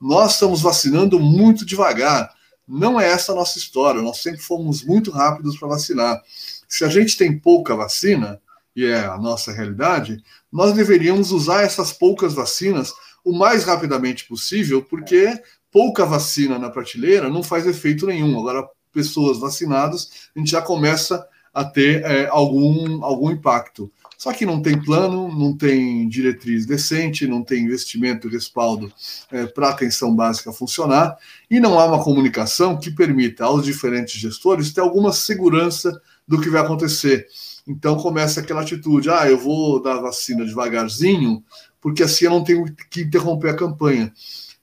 [0.00, 2.32] Nós estamos vacinando muito devagar.
[2.68, 4.00] Não é essa a nossa história.
[4.00, 6.22] Nós sempre fomos muito rápidos para vacinar.
[6.68, 8.40] Se a gente tem pouca vacina,
[8.76, 12.94] e é a nossa realidade, nós deveríamos usar essas poucas vacinas
[13.24, 15.42] o mais rapidamente possível, porque
[15.72, 18.38] pouca vacina na prateleira não faz efeito nenhum.
[18.38, 21.26] Agora, pessoas vacinadas, a gente já começa a
[21.72, 23.90] ter é, algum, algum impacto.
[24.16, 28.92] Só que não tem plano, não tem diretriz decente, não tem investimento e respaldo
[29.30, 31.16] é, para a atenção básica funcionar,
[31.50, 35.98] e não há uma comunicação que permita aos diferentes gestores ter alguma segurança
[36.28, 37.26] do que vai acontecer.
[37.66, 41.42] Então começa aquela atitude: ah, eu vou dar vacina devagarzinho,
[41.80, 44.12] porque assim eu não tenho que interromper a campanha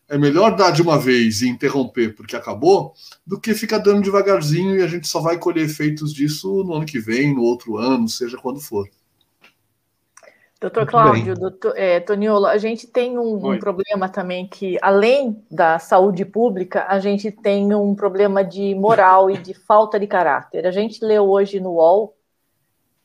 [0.10, 2.94] é melhor dar de uma vez e interromper porque acabou,
[3.26, 6.86] do que ficar dando devagarzinho e a gente só vai colher efeitos disso no ano
[6.86, 8.88] que vem, no outro ano, seja quando for.
[10.60, 15.78] Doutor Cláudio, doutor, é, Toniolo, a gente tem um, um, problema também que, além da
[15.78, 20.66] saúde pública, a gente tem um problema de moral e de falta de caráter.
[20.66, 22.18] A gente leu hoje no UOL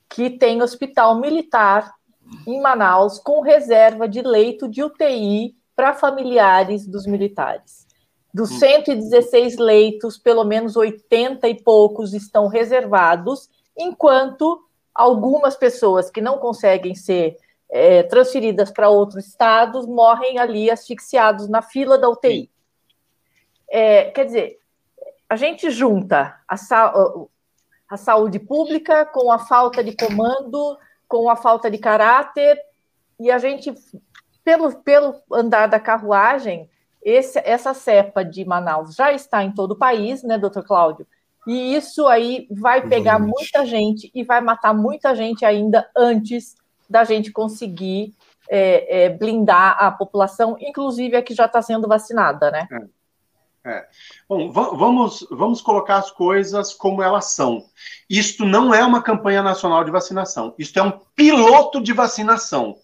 [0.08, 1.92] que tem hospital militar
[2.46, 7.86] em Manaus com reserva de leito de UTI para familiares dos militares.
[8.32, 9.62] Dos 116 hum.
[9.62, 14.64] leitos, pelo menos 80 e poucos estão reservados, enquanto
[14.94, 17.36] algumas pessoas que não conseguem ser
[17.70, 22.50] é, transferidas para outros estados morrem ali asfixiados na fila da UTI.
[23.68, 24.58] É, quer dizer,
[25.28, 26.92] a gente junta a, sa
[27.88, 32.58] a saúde pública com a falta de comando, com a falta de caráter,
[33.18, 33.72] e a gente
[34.44, 36.68] pelo, pelo andar da carruagem,
[37.02, 41.06] esse, essa cepa de Manaus já está em todo o país, né, doutor Cláudio?
[41.46, 46.54] E isso aí vai pegar muita gente e vai matar muita gente ainda antes
[46.88, 48.14] da gente conseguir
[48.48, 52.68] é, é, blindar a população, inclusive a que já está sendo vacinada, né?
[53.64, 53.70] É.
[53.70, 53.88] é.
[54.28, 57.64] Bom, vamos, vamos colocar as coisas como elas são.
[58.08, 62.76] Isto não é uma campanha nacional de vacinação, isto é um piloto de vacinação.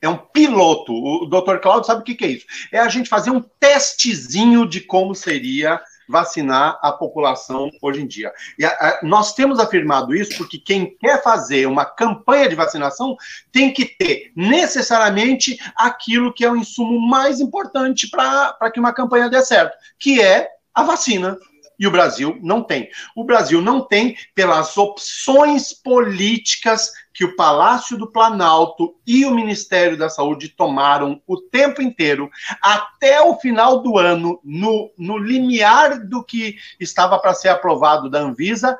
[0.00, 0.92] É um piloto.
[0.92, 2.46] O doutor Cláudio sabe o que, que é isso?
[2.72, 5.80] É a gente fazer um testezinho de como seria
[6.10, 8.32] vacinar a população hoje em dia.
[8.58, 13.16] E a, a, nós temos afirmado isso porque quem quer fazer uma campanha de vacinação
[13.52, 19.30] tem que ter necessariamente aquilo que é o insumo mais importante para que uma campanha
[19.30, 21.38] dê certo, que é a vacina
[21.80, 22.90] e o Brasil não tem.
[23.16, 29.96] O Brasil não tem pelas opções políticas que o Palácio do Planalto e o Ministério
[29.96, 32.30] da Saúde tomaram o tempo inteiro,
[32.62, 38.20] até o final do ano, no, no limiar do que estava para ser aprovado da
[38.20, 38.78] Anvisa,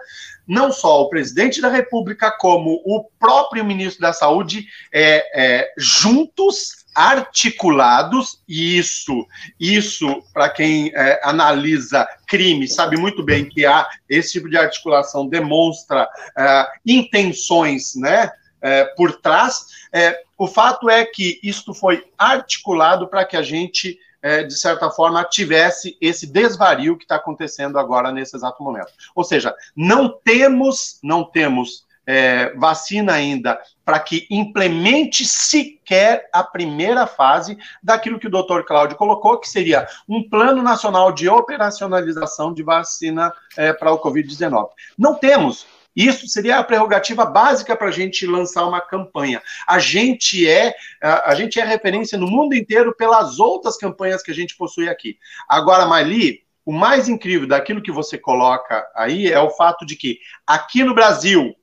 [0.50, 6.84] não só o presidente da República, como o próprio ministro da Saúde, é, é, juntos
[6.92, 9.24] articulados, e isso,
[9.60, 15.28] isso para quem é, analisa crime, sabe muito bem que há esse tipo de articulação
[15.28, 18.28] demonstra é, intenções, né,
[18.60, 19.66] é, por trás.
[19.92, 24.90] É, o fato é que isto foi articulado para que a gente é, de certa
[24.90, 28.92] forma, tivesse esse desvario que está acontecendo agora nesse exato momento.
[29.14, 37.06] Ou seja, não temos, não temos é, vacina ainda para que implemente sequer a primeira
[37.06, 42.62] fase daquilo que o doutor Cláudio colocou, que seria um plano nacional de operacionalização de
[42.62, 44.68] vacina é, para o Covid-19.
[44.98, 45.66] Não temos.
[45.94, 49.42] Isso seria a prerrogativa básica para a gente lançar uma campanha.
[49.66, 54.34] A gente é a, gente é referência no mundo inteiro pelas outras campanhas que a
[54.34, 55.18] gente possui aqui.
[55.48, 60.18] Agora, Mali, o mais incrível daquilo que você coloca aí é o fato de que
[60.46, 61.54] aqui no Brasil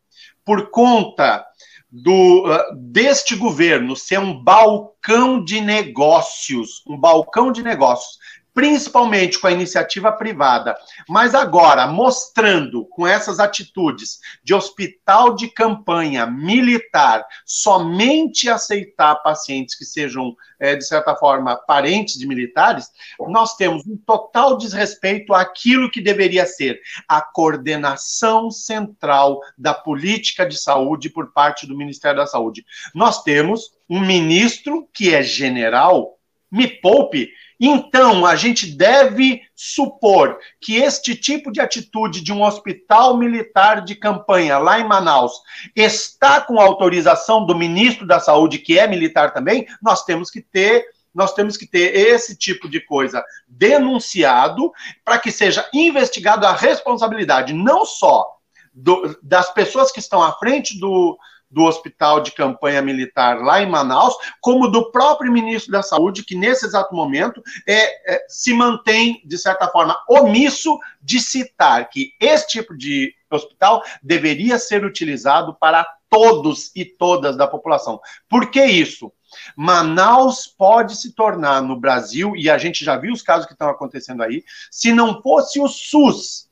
[0.44, 1.46] por conta
[1.90, 8.18] do, uh, deste governo ser um balcão de negócios, um balcão de negócios,
[8.58, 10.76] principalmente com a iniciativa privada,
[11.08, 19.86] mas agora mostrando com essas atitudes de hospital de campanha militar somente aceitar pacientes que
[19.86, 22.90] sejam, é, de certa forma, parentes de militares,
[23.28, 30.58] nós temos um total desrespeito àquilo que deveria ser a coordenação central da política de
[30.58, 32.66] saúde por parte do Ministério da Saúde.
[32.96, 36.18] Nós temos um ministro que é general,
[36.52, 37.30] me poupe,
[37.60, 43.96] então, a gente deve supor que este tipo de atitude de um hospital militar de
[43.96, 45.34] campanha lá em Manaus
[45.76, 50.86] está com autorização do ministro da Saúde, que é militar também, nós temos que ter
[51.16, 54.72] nós temos que ter esse tipo de coisa denunciado
[55.04, 58.38] para que seja investigado a responsabilidade não só
[58.72, 61.18] do, das pessoas que estão à frente do,
[61.50, 66.36] do hospital de campanha militar lá em Manaus, como do próprio ministro da Saúde, que
[66.36, 72.48] nesse exato momento é, é, se mantém, de certa forma, omisso de citar que esse
[72.48, 78.00] tipo de hospital deveria ser utilizado para todos e todas da população.
[78.30, 79.12] Por que isso?
[79.56, 83.70] Manaus pode se tornar no Brasil, e a gente já viu os casos que estão
[83.70, 86.48] acontecendo aí, se não fosse o SUS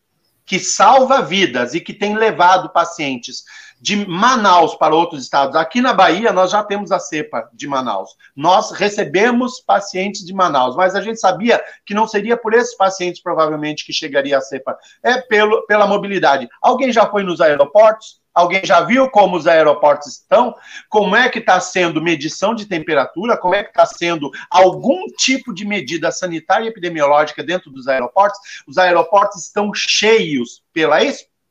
[0.46, 3.44] que salva vidas e que tem levado pacientes
[3.80, 5.56] de Manaus para outros estados.
[5.56, 8.12] Aqui na Bahia, nós já temos a cepa de Manaus.
[8.36, 13.22] Nós recebemos pacientes de Manaus, mas a gente sabia que não seria por esses pacientes,
[13.22, 14.78] provavelmente, que chegaria a cepa.
[15.04, 16.48] É pelo, pela mobilidade.
[16.62, 18.24] Alguém já foi nos aeroportos?
[18.36, 20.54] Alguém já viu como os aeroportos estão?
[20.90, 23.38] Como é que está sendo medição de temperatura?
[23.38, 28.38] Como é que está sendo algum tipo de medida sanitária e epidemiológica dentro dos aeroportos?
[28.68, 31.02] Os aeroportos estão cheios pela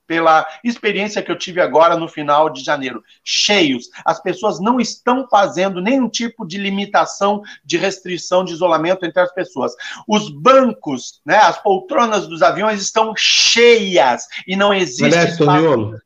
[0.07, 3.03] pela experiência que eu tive agora no final de janeiro.
[3.23, 3.89] Cheios.
[4.05, 9.33] As pessoas não estão fazendo nenhum tipo de limitação, de restrição, de isolamento entre as
[9.33, 9.73] pessoas.
[10.07, 15.05] Os bancos, né, as poltronas dos aviões estão cheias e não existe.
[15.05, 15.99] Aliás, Toniolo,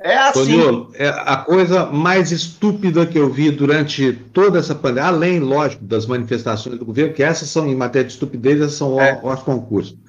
[0.00, 0.40] é assim.
[0.40, 5.84] Toniolo, é a coisa mais estúpida que eu vi durante toda essa pandemia, além, lógico,
[5.84, 9.20] das manifestações do governo, que essas são, em matéria de estupidez, essas são é.
[9.22, 10.03] os concursos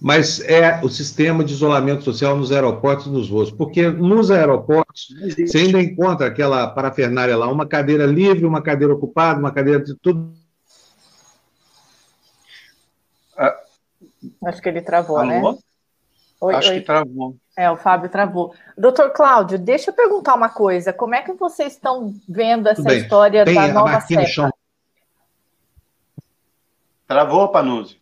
[0.00, 3.50] mas é o sistema de isolamento social nos aeroportos e nos voos.
[3.50, 9.38] Porque nos aeroportos, você ainda encontra aquela parafernália lá, uma cadeira livre, uma cadeira ocupada,
[9.38, 10.32] uma cadeira de tudo.
[13.36, 13.54] Ah,
[14.46, 15.38] Acho que ele travou, né?
[15.38, 15.52] Alô?
[15.52, 15.58] né?
[16.40, 16.80] Oi, Acho oi.
[16.80, 17.36] que travou.
[17.54, 18.54] É, o Fábio travou.
[18.78, 20.94] Doutor Cláudio, deixa eu perguntar uma coisa.
[20.94, 24.50] Como é que vocês estão vendo essa história Tem da nova cepa?
[27.06, 27.99] Travou, Panuzzi.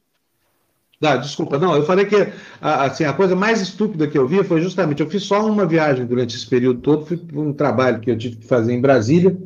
[1.00, 2.16] Ah, desculpa, não, eu falei que
[2.60, 6.04] assim, a coisa mais estúpida que eu vi foi justamente, eu fiz só uma viagem
[6.04, 9.38] durante esse período todo, foi um trabalho que eu tive que fazer em Brasília,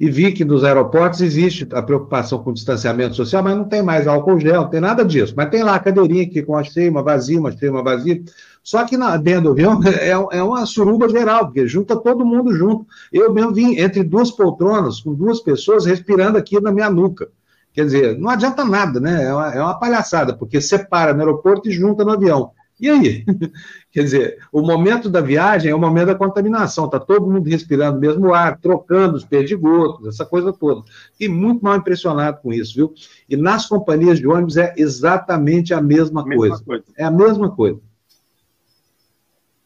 [0.00, 3.82] e vi que nos aeroportos existe a preocupação com o distanciamento social, mas não tem
[3.82, 5.34] mais álcool gel, não tem nada disso.
[5.36, 8.22] Mas tem lá a cadeirinha aqui com uma cheia, uma vazia, uma cheia, uma vazia.
[8.62, 12.54] Só que na, dentro do avião é, é uma suruba geral, porque junta todo mundo
[12.54, 12.86] junto.
[13.12, 17.28] Eu mesmo vim entre duas poltronas, com duas pessoas respirando aqui na minha nuca.
[17.72, 19.24] Quer dizer, não adianta nada, né?
[19.24, 22.52] É uma, é uma palhaçada, porque separa no aeroporto e junta no avião.
[22.80, 23.24] E aí?
[23.92, 27.98] Quer dizer, o momento da viagem é o momento da contaminação, está todo mundo respirando
[27.98, 30.82] o mesmo ar, trocando os perdigotos, essa coisa toda.
[31.12, 32.94] Fiquei muito mal impressionado com isso, viu?
[33.28, 36.64] E nas companhias de ônibus é exatamente a mesma, mesma coisa.
[36.64, 36.84] coisa.
[36.96, 37.80] É a mesma coisa.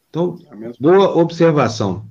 [0.09, 2.05] Então, é boa observação.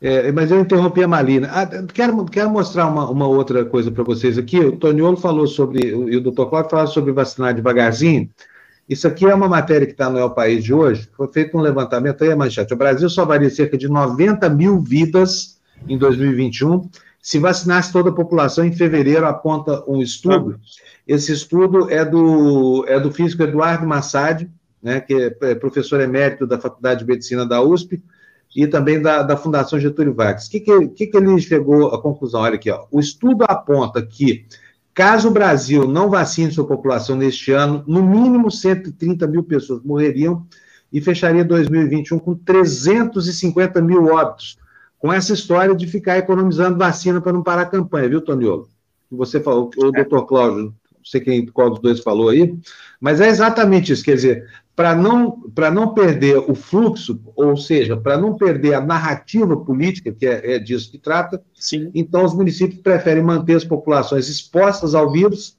[0.00, 1.48] É, mas eu interrompi a Malina.
[1.52, 4.58] Ah, quero, quero mostrar uma, uma outra coisa para vocês aqui.
[4.58, 8.30] O Toniolo falou sobre, e o doutor Cláudio falou sobre vacinar devagarzinho.
[8.88, 11.08] Isso aqui é uma matéria que está no El País de hoje.
[11.16, 12.72] Foi feito um levantamento aí, manchete.
[12.72, 16.88] O Brasil salvaria cerca de 90 mil vidas em 2021
[17.22, 20.58] se vacinasse toda a população em fevereiro, aponta um estudo.
[21.06, 24.48] Esse estudo é do, é do físico Eduardo Massad,
[24.82, 28.02] né, que é, é professor emérito da Faculdade de Medicina da USP
[28.54, 30.46] e também da, da Fundação Getúlio Vargas.
[30.46, 32.40] O que, que, que, ele chegou à conclusão?
[32.40, 32.86] Olha aqui, ó.
[32.90, 34.46] o estudo aponta que
[34.92, 40.46] Caso o Brasil não vacine sua população neste ano, no mínimo 130 mil pessoas morreriam
[40.92, 44.58] e fecharia 2021 com 350 mil óbitos,
[44.98, 48.68] com essa história de ficar economizando vacina para não parar a campanha, viu, Toniolo?
[49.10, 50.74] Você falou, o doutor Cláudio, não
[51.04, 52.54] sei quem, qual dos dois falou aí,
[53.00, 54.48] mas é exatamente isso, quer dizer,
[54.80, 55.42] para não,
[55.74, 60.58] não perder o fluxo, ou seja, para não perder a narrativa política, que é, é
[60.58, 61.90] disso que trata, Sim.
[61.94, 65.58] então os municípios preferem manter as populações expostas ao vírus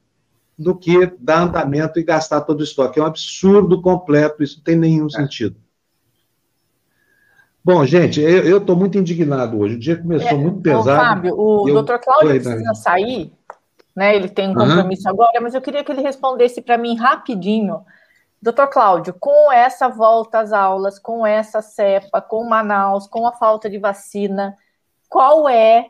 [0.57, 2.99] do que dar andamento e gastar todo o estoque.
[2.99, 5.09] É um absurdo completo, isso não tem nenhum é.
[5.11, 5.55] sentido.
[7.63, 9.75] Bom, gente, eu estou muito indignado hoje.
[9.75, 10.89] O dia começou é, muito pesado.
[10.89, 11.73] Ô, Fábio, o eu...
[11.75, 13.31] doutor Cláudio Oi, precisa sair,
[13.95, 14.15] né?
[14.15, 15.13] Ele tem um compromisso uhum.
[15.13, 17.81] agora, mas eu queria que ele respondesse para mim rapidinho
[18.41, 23.69] Doutor Cláudio, com essa volta às aulas, com essa cepa, com Manaus, com a falta
[23.69, 24.57] de vacina,
[25.07, 25.87] qual é,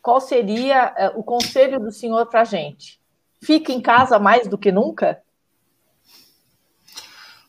[0.00, 3.00] qual seria uh, o conselho do senhor para a gente?
[3.40, 5.22] Fique em casa mais do que nunca?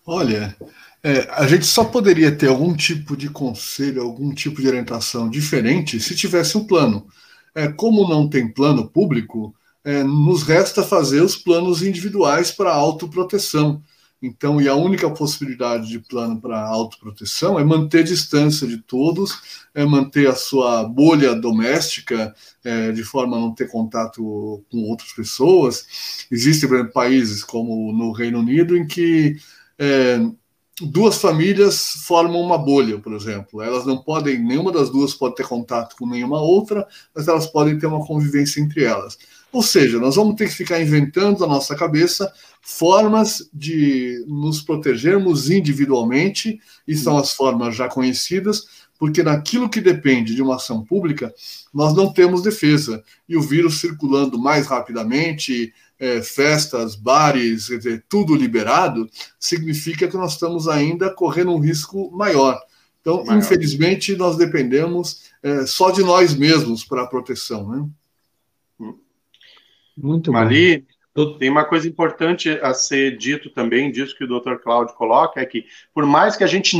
[0.05, 0.55] Olha,
[1.01, 5.99] é, a gente só poderia ter algum tipo de conselho, algum tipo de orientação diferente
[5.99, 7.07] se tivesse um plano.
[7.55, 13.82] É, como não tem plano público, é, nos resta fazer os planos individuais para autoproteção.
[14.26, 19.84] Então, e a única possibilidade de plano para autoproteção é manter distância de todos, é
[19.84, 26.26] manter a sua bolha doméstica, é, de forma a não ter contato com outras pessoas.
[26.32, 29.36] Existem, por exemplo, países como no Reino Unido em que
[29.78, 30.21] é,
[30.82, 33.61] duas famílias formam uma bolha, por exemplo.
[33.61, 37.78] Elas não podem, nenhuma das duas pode ter contato com nenhuma outra, mas elas podem
[37.78, 39.17] ter uma convivência entre elas.
[39.53, 45.51] Ou seja, nós vamos ter que ficar inventando na nossa cabeça formas de nos protegermos
[45.51, 48.65] individualmente, e são as formas já conhecidas,
[48.97, 51.31] porque naquilo que depende de uma ação pública,
[51.71, 53.03] nós não temos defesa.
[53.29, 59.07] E o vírus circulando mais rapidamente, é, festas, bares, dizer, tudo liberado,
[59.39, 62.59] significa que nós estamos ainda correndo um risco maior.
[63.01, 63.39] Então, maior.
[63.39, 67.67] infelizmente, nós dependemos é, só de nós mesmos para a proteção.
[67.69, 67.87] Né?
[69.97, 70.85] Muito Mari,
[71.15, 71.37] bom.
[71.37, 74.55] Tem uma coisa importante a ser dito também, disso que o Dr.
[74.55, 76.75] Cláudio coloca, é que por mais que a gente,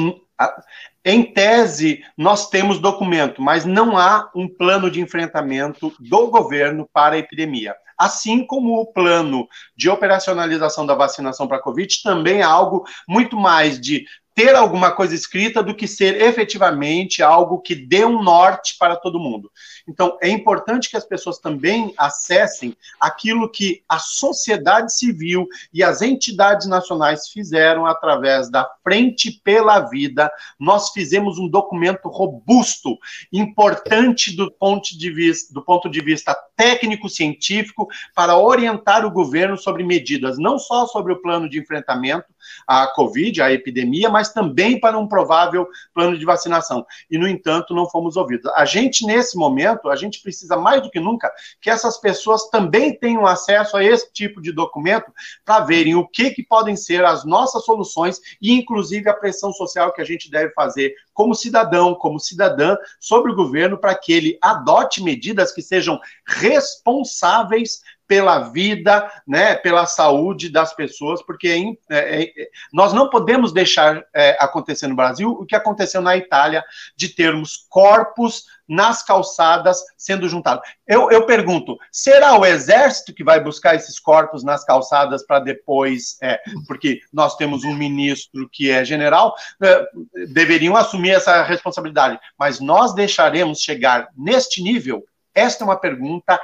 [1.06, 7.14] em tese, nós temos documento, mas não há um plano de enfrentamento do governo para
[7.14, 7.76] a epidemia.
[7.96, 9.48] Assim como o plano
[9.78, 14.06] de operacionalização da vacinação para a Covid também é algo muito mais de
[14.36, 19.20] ter alguma coisa escrita do que ser efetivamente algo que dê um norte para todo
[19.20, 19.52] mundo.
[19.88, 26.02] Então, é importante que as pessoas também acessem aquilo que a sociedade civil e as
[26.02, 30.32] entidades nacionais fizeram através da Frente pela Vida.
[30.60, 32.98] Nós fizemos um documento robusto,
[33.32, 39.84] importante do ponto de vista, do ponto de vista técnico-científico, para orientar o governo sobre
[39.84, 42.33] medidas, não só sobre o plano de enfrentamento
[42.68, 46.86] à Covid, à epidemia, mas também para um provável plano de vacinação.
[47.10, 48.52] E, no entanto, não fomos ouvidos.
[48.56, 51.32] A gente, nesse momento, a gente precisa mais do que nunca
[51.62, 55.12] que essas pessoas também tenham acesso a esse tipo de documento
[55.46, 59.94] para verem o que, que podem ser as nossas soluções e, inclusive, a pressão social
[59.94, 64.38] que a gente deve fazer como cidadão, como cidadã, sobre o governo para que ele
[64.42, 72.32] adote medidas que sejam responsáveis pela vida, né, pela saúde das pessoas, porque é, é,
[72.72, 76.64] nós não podemos deixar é, acontecer no Brasil o que aconteceu na Itália,
[76.96, 80.68] de termos corpos nas calçadas sendo juntados.
[80.88, 86.18] Eu, eu pergunto, será o exército que vai buscar esses corpos nas calçadas para depois,
[86.22, 89.88] é, porque nós temos um ministro que é general, é,
[90.28, 95.04] deveriam assumir essa responsabilidade, mas nós deixaremos chegar neste nível?
[95.36, 96.40] Esta é uma pergunta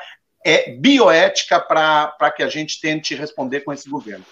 [0.46, 4.26] é, bioética para que a gente tente responder com esse governo.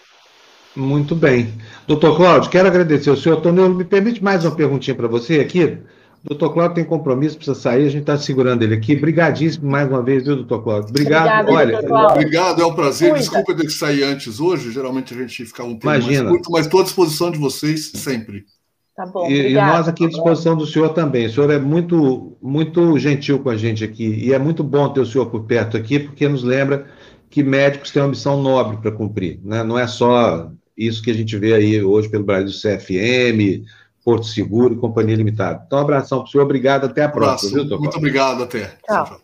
[0.76, 1.54] Muito bem.
[1.88, 3.42] Doutor Cláudio, quero agradecer o senhor.
[3.42, 5.78] Tonelo, me permite mais uma perguntinha para você aqui?
[6.24, 8.96] Doutor Cláudio tem compromisso, precisa sair, a gente está segurando ele aqui.
[8.96, 10.90] Obrigadíssimo mais uma vez, viu, doutor Cláudio?
[10.90, 11.50] Obrigado.
[11.50, 13.10] Olha, obrigado, é um prazer.
[13.10, 13.24] Cuida.
[13.24, 16.24] Desculpa ter que sair antes hoje, geralmente a gente fica um pouco Imagina.
[16.24, 18.46] mais curto, mas estou à disposição de vocês sempre.
[18.98, 19.30] Tá bom.
[19.30, 21.28] E, e, nós aqui à disposição do senhor também.
[21.28, 24.26] O senhor é muito, muito gentil com a gente aqui.
[24.26, 26.88] E é muito bom ter o senhor por perto aqui, porque nos lembra
[27.30, 29.40] que médicos têm uma missão nobre para cumprir.
[29.44, 29.64] Né?
[29.64, 33.64] Não é só isso que a gente vê aí hoje pelo Brasil CFM,
[34.04, 35.64] Porto Seguro e Companhia Limitada.
[35.68, 36.46] Então, um abração para o senhor.
[36.46, 36.86] Obrigado.
[36.86, 37.64] Até a próxima.
[37.64, 38.42] Viu, muito obrigado.
[38.42, 38.78] Até.
[38.84, 39.22] Tchau.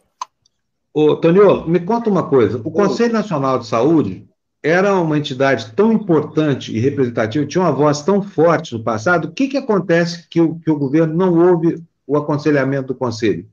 [0.94, 2.62] Ô, Toniolo, me conta uma coisa.
[2.64, 4.28] O Conselho Nacional de Saúde
[4.64, 9.32] era uma entidade tão importante e representativa, tinha uma voz tão forte no passado, o
[9.32, 13.46] que, que acontece que o, que o governo não ouve o aconselhamento do Conselho?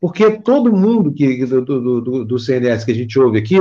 [0.00, 3.56] Porque todo mundo que, do, do, do, do CNS que a gente ouve aqui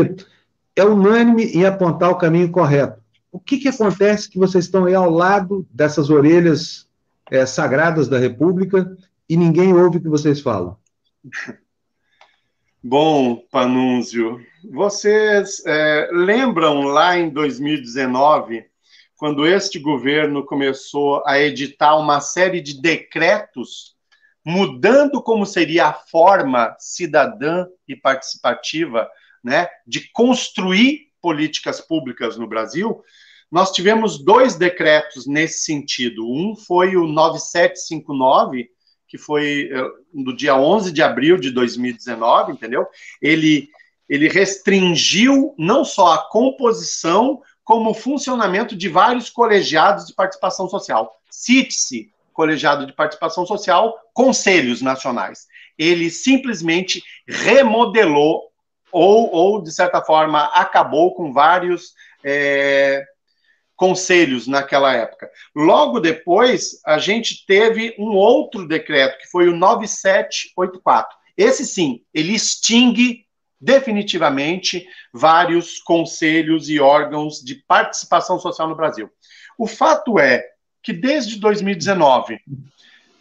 [0.75, 3.01] é unânime em apontar o caminho correto.
[3.31, 6.87] O que, que acontece que vocês estão aí ao lado dessas orelhas
[7.31, 8.95] é, sagradas da República
[9.27, 10.77] e ninguém ouve o que vocês falam?
[12.87, 14.39] Bom, Panúncio,
[14.71, 18.63] vocês é, lembram lá em 2019,
[19.17, 23.95] quando este governo começou a editar uma série de decretos
[24.45, 29.09] mudando como seria a forma cidadã e participativa
[29.43, 33.03] né, de construir políticas públicas no Brasil?
[33.51, 36.23] Nós tivemos dois decretos nesse sentido.
[36.23, 38.69] Um foi o 9759,
[39.07, 42.85] que foi eh, no dia 11 de abril de 2019, entendeu?
[43.21, 43.69] Ele,
[44.09, 51.19] ele restringiu não só a composição, como o funcionamento de vários colegiados de participação social.
[51.29, 55.47] Cite-se colegiado de participação social, conselhos nacionais.
[55.77, 58.51] Ele simplesmente remodelou
[58.91, 61.93] ou, ou de certa forma, acabou com vários
[62.23, 63.03] é,
[63.75, 65.29] conselhos naquela época.
[65.55, 71.17] Logo depois, a gente teve um outro decreto, que foi o 9784.
[71.37, 73.25] Esse sim, ele extingue
[73.59, 79.09] definitivamente vários conselhos e órgãos de participação social no Brasil.
[79.57, 80.43] O fato é
[80.83, 82.39] que desde 2019,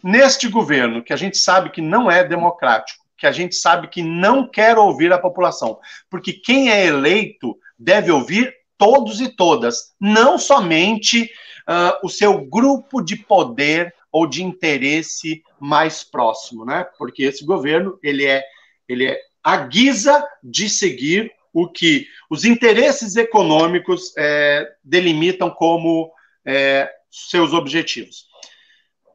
[0.03, 4.03] neste governo, que a gente sabe que não é democrático, que a gente sabe que
[4.03, 5.79] não quer ouvir a população,
[6.09, 13.01] porque quem é eleito deve ouvir todos e todas, não somente uh, o seu grupo
[13.01, 16.85] de poder ou de interesse mais próximo, né?
[16.97, 18.43] Porque esse governo ele é
[18.87, 26.11] ele é a guisa de seguir o que os interesses econômicos é, delimitam como
[26.45, 28.25] é, seus objetivos.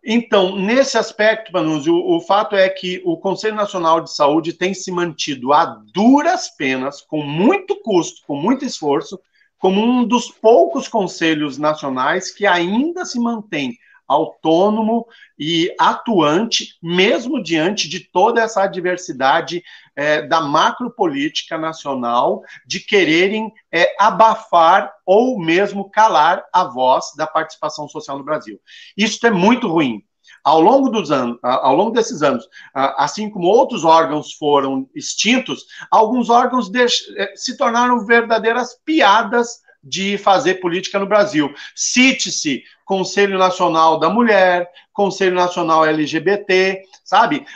[0.02, 4.72] Então, nesse aspecto, Manuzzi, o, o, fato é que o Conselho Nacional de Saúde tem
[4.72, 9.20] se mantido a duras penas, com muito custo, com muito esforço,
[9.61, 15.06] como um dos poucos conselhos nacionais que ainda se mantém autônomo
[15.38, 19.62] e atuante, mesmo diante de toda essa adversidade
[19.94, 27.86] é, da macropolítica nacional, de quererem é, abafar ou mesmo calar a voz da participação
[27.86, 28.58] social no Brasil.
[28.96, 30.02] Isso é muito ruim.
[30.45, 36.30] Ao longo dos anos, ao longo desses anos, assim como outros órgãos foram extintos, alguns
[36.30, 41.53] órgãos eh, se tornaram verdadeiras piadas de fazer política no Brasil.
[41.74, 47.47] Cite-se Conselho Nacional da Mulher, Conselho Nacional LGBT, sabe?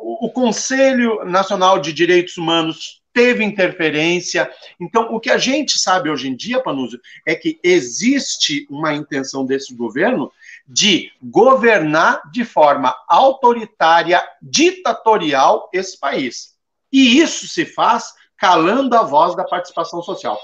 [0.00, 4.50] O Conselho Nacional de Direitos Humanos teve interferência.
[4.80, 9.46] Então, o que a gente sabe hoje em dia, Panúzio, é que existe uma intenção
[9.46, 10.32] desse governo
[10.66, 16.54] de governar de forma autoritária, ditatorial esse país.
[16.92, 20.38] E isso se faz calando a voz da participação social.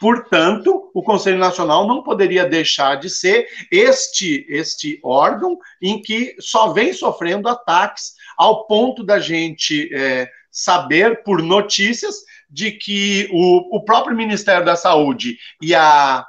[0.00, 6.72] Portanto, o Conselho Nacional não poderia deixar de ser este, este órgão em que só
[6.72, 12.16] vem sofrendo ataques ao ponto da gente é, saber por notícias
[12.48, 16.26] de que o, o próprio Ministério da Saúde e a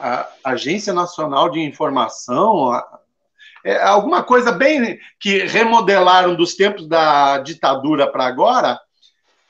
[0.00, 2.72] a Agência Nacional de Informação,
[3.64, 8.80] é alguma coisa bem que remodelaram dos tempos da ditadura para agora,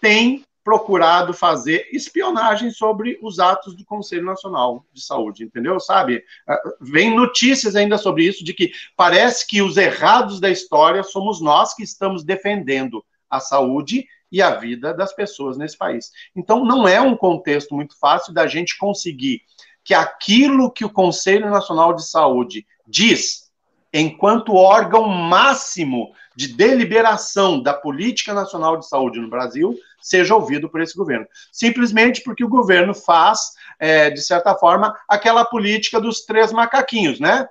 [0.00, 5.78] tem procurado fazer espionagem sobre os atos do Conselho Nacional de Saúde, entendeu?
[5.78, 6.24] Sabe?
[6.44, 11.40] Ah, vem notícias ainda sobre isso, de que parece que os errados da história somos
[11.40, 16.10] nós que estamos defendendo a saúde e a vida das pessoas nesse país.
[16.34, 19.42] Então, não é um contexto muito fácil da gente conseguir
[19.86, 23.52] que aquilo que o Conselho Nacional de Saúde diz,
[23.92, 30.80] enquanto órgão máximo de deliberação da política nacional de saúde no Brasil, seja ouvido por
[30.80, 31.24] esse governo.
[31.52, 37.48] Simplesmente porque o governo faz, é, de certa forma, aquela política dos três macaquinhos, né?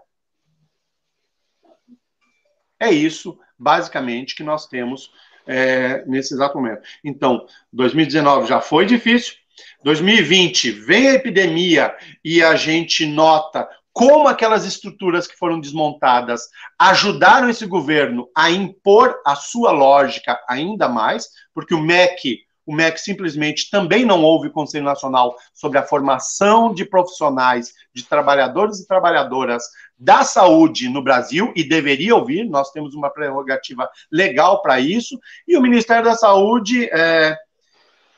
[2.78, 5.10] É isso, basicamente, que nós temos
[5.48, 6.82] é, nesse exato momento.
[7.02, 9.36] Então, 2019 já foi difícil,
[9.84, 17.50] 2020 vem a epidemia e a gente nota como aquelas estruturas que foram desmontadas ajudaram
[17.50, 23.70] esse governo a impor a sua lógica ainda mais, porque o MEC, o MEC simplesmente
[23.70, 29.64] também não houve Conselho Nacional sobre a formação de profissionais, de trabalhadores e trabalhadoras
[29.98, 35.56] da saúde no Brasil e deveria ouvir, nós temos uma prerrogativa legal para isso, e
[35.56, 37.38] o Ministério da Saúde, é,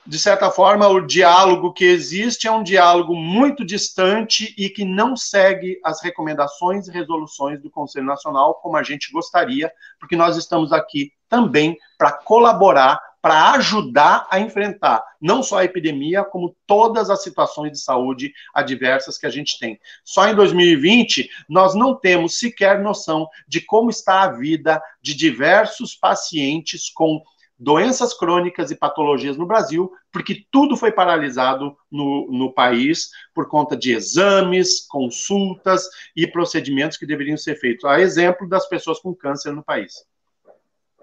[0.08, 5.18] de certa forma, o diálogo que existe é um diálogo muito distante e que não
[5.18, 10.72] segue as recomendações e resoluções do Conselho Nacional como a gente gostaria, porque nós estamos
[10.72, 17.24] aqui também para colaborar para ajudar a enfrentar não só a epidemia, como todas as
[17.24, 19.78] situações de saúde adversas que a gente tem.
[20.06, 25.94] Só em 2020, nós não temos sequer noção de como está a vida de diversos
[25.94, 27.22] pacientes com
[27.60, 33.76] doenças crônicas e patologias no Brasil, porque tudo foi paralisado no, no país por conta
[33.76, 37.86] de exames, consultas e procedimentos que deveriam ser feitos.
[37.86, 40.06] A exemplo das pessoas com câncer no país.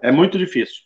[0.01, 0.83] É muito difícil.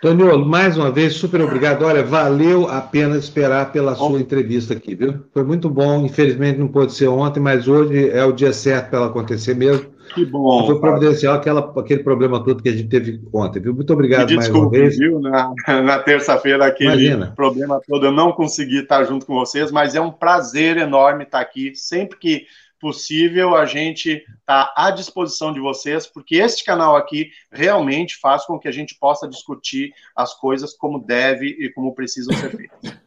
[0.00, 1.82] Toniolo, mais uma vez, super obrigado.
[1.82, 5.24] Olha, valeu a pena esperar pela sua entrevista aqui, viu?
[5.32, 6.04] Foi muito bom.
[6.04, 9.93] Infelizmente não pôde ser ontem, mas hoje é o dia certo para ela acontecer mesmo.
[10.14, 10.66] Que bom.
[10.66, 13.74] Foi providencial aquela, aquele problema todo que a gente teve ontem, viu?
[13.74, 14.96] Muito obrigado mais uma vez.
[14.96, 15.18] viu?
[15.18, 15.52] Na,
[15.82, 17.32] na terça-feira, aquele Imagina.
[17.34, 21.40] problema todo, eu não consegui estar junto com vocês, mas é um prazer enorme estar
[21.40, 21.74] aqui.
[21.74, 22.46] Sempre que
[22.80, 28.58] possível, a gente está à disposição de vocês, porque este canal aqui realmente faz com
[28.58, 32.94] que a gente possa discutir as coisas como deve e como precisam ser feitas.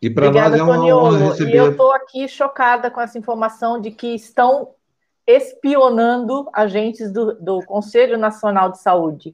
[0.00, 1.54] E para nós é uma honra receber...
[1.54, 4.68] E eu estou aqui chocada com essa informação de que estão
[5.26, 9.32] espionando agentes do, do Conselho Nacional de Saúde.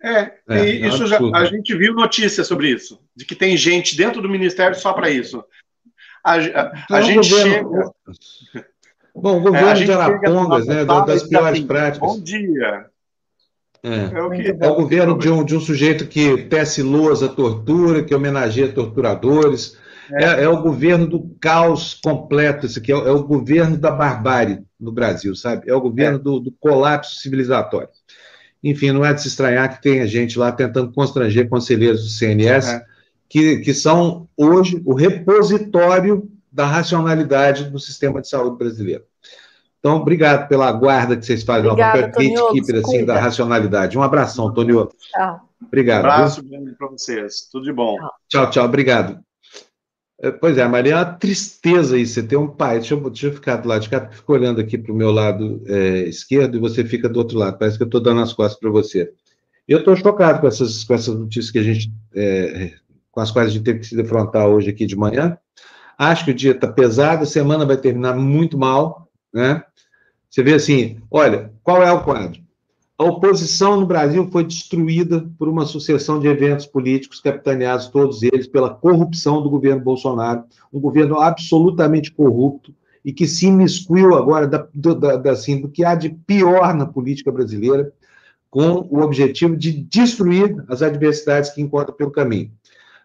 [0.00, 4.22] É, é isso já, a gente viu notícias sobre isso, de que tem gente dentro
[4.22, 5.44] do Ministério só para isso.
[6.22, 7.92] A, a, a então, gente governo...
[8.52, 8.64] chega.
[9.14, 11.98] Bom, o governo é, de Arapongas, né, das piores assim, práticas.
[11.98, 12.86] Bom dia.
[13.82, 14.56] É, é, o, que...
[14.60, 18.72] é o governo de um, de um sujeito que tece loas à tortura, que homenageia
[18.72, 19.76] torturadores.
[20.12, 20.24] É.
[20.24, 24.64] é, é o governo do caos completo, isso aqui é, é, o governo da barbárie
[24.78, 25.68] no Brasil, sabe?
[25.68, 26.20] É o governo é.
[26.20, 27.88] do, do, colapso civilizatório.
[28.62, 32.80] Enfim, não é de se estranhar que tenha gente lá tentando constranger conselheiros do CNS,
[33.28, 39.04] que, que são hoje o repositório da racionalidade do sistema de saúde brasileiro.
[39.78, 43.96] Então, obrigado pela guarda que vocês fazem, Obrigada, uma gatekeeper assim, da racionalidade.
[43.96, 44.88] Um abração, Tonio.
[45.12, 45.48] Tchau.
[45.64, 46.04] Obrigado.
[46.04, 47.48] Um abraço grande para vocês.
[47.50, 47.96] Tudo de bom.
[48.28, 48.64] Tchau, tchau.
[48.64, 49.27] Obrigado.
[50.20, 52.14] É, pois é, Maria, é uma tristeza isso.
[52.14, 52.78] Você tem um pai.
[52.78, 55.12] Deixa eu, deixa eu ficar do lado de cá, fico olhando aqui para o meu
[55.12, 57.58] lado é, esquerdo e você fica do outro lado.
[57.58, 59.12] Parece que eu estou dando as costas para você.
[59.66, 62.72] Eu estou chocado com essas, com essas notícias que a gente, é,
[63.12, 65.38] com as quais a gente teve que se defrontar hoje aqui de manhã.
[65.96, 69.62] Acho que o dia está pesado, a semana vai terminar muito mal, né?
[70.30, 72.40] Você vê assim, olha, qual é o quadro?
[73.00, 78.48] A oposição no Brasil foi destruída por uma sucessão de eventos políticos capitaneados, todos eles,
[78.48, 80.42] pela corrupção do governo Bolsonaro,
[80.72, 82.74] um governo absolutamente corrupto
[83.04, 86.86] e que se imiscuiu agora da, do, da, assim, do que há de pior na
[86.86, 87.92] política brasileira,
[88.50, 92.50] com o objetivo de destruir as adversidades que encontra pelo caminho.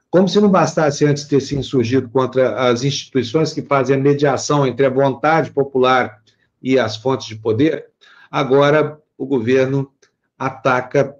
[0.09, 4.65] Como se não bastasse antes ter se insurgido contra as instituições que fazem a mediação
[4.65, 6.19] entre a vontade popular
[6.63, 7.85] e as fontes de poder,
[8.31, 9.91] agora o governo
[10.37, 11.15] ataca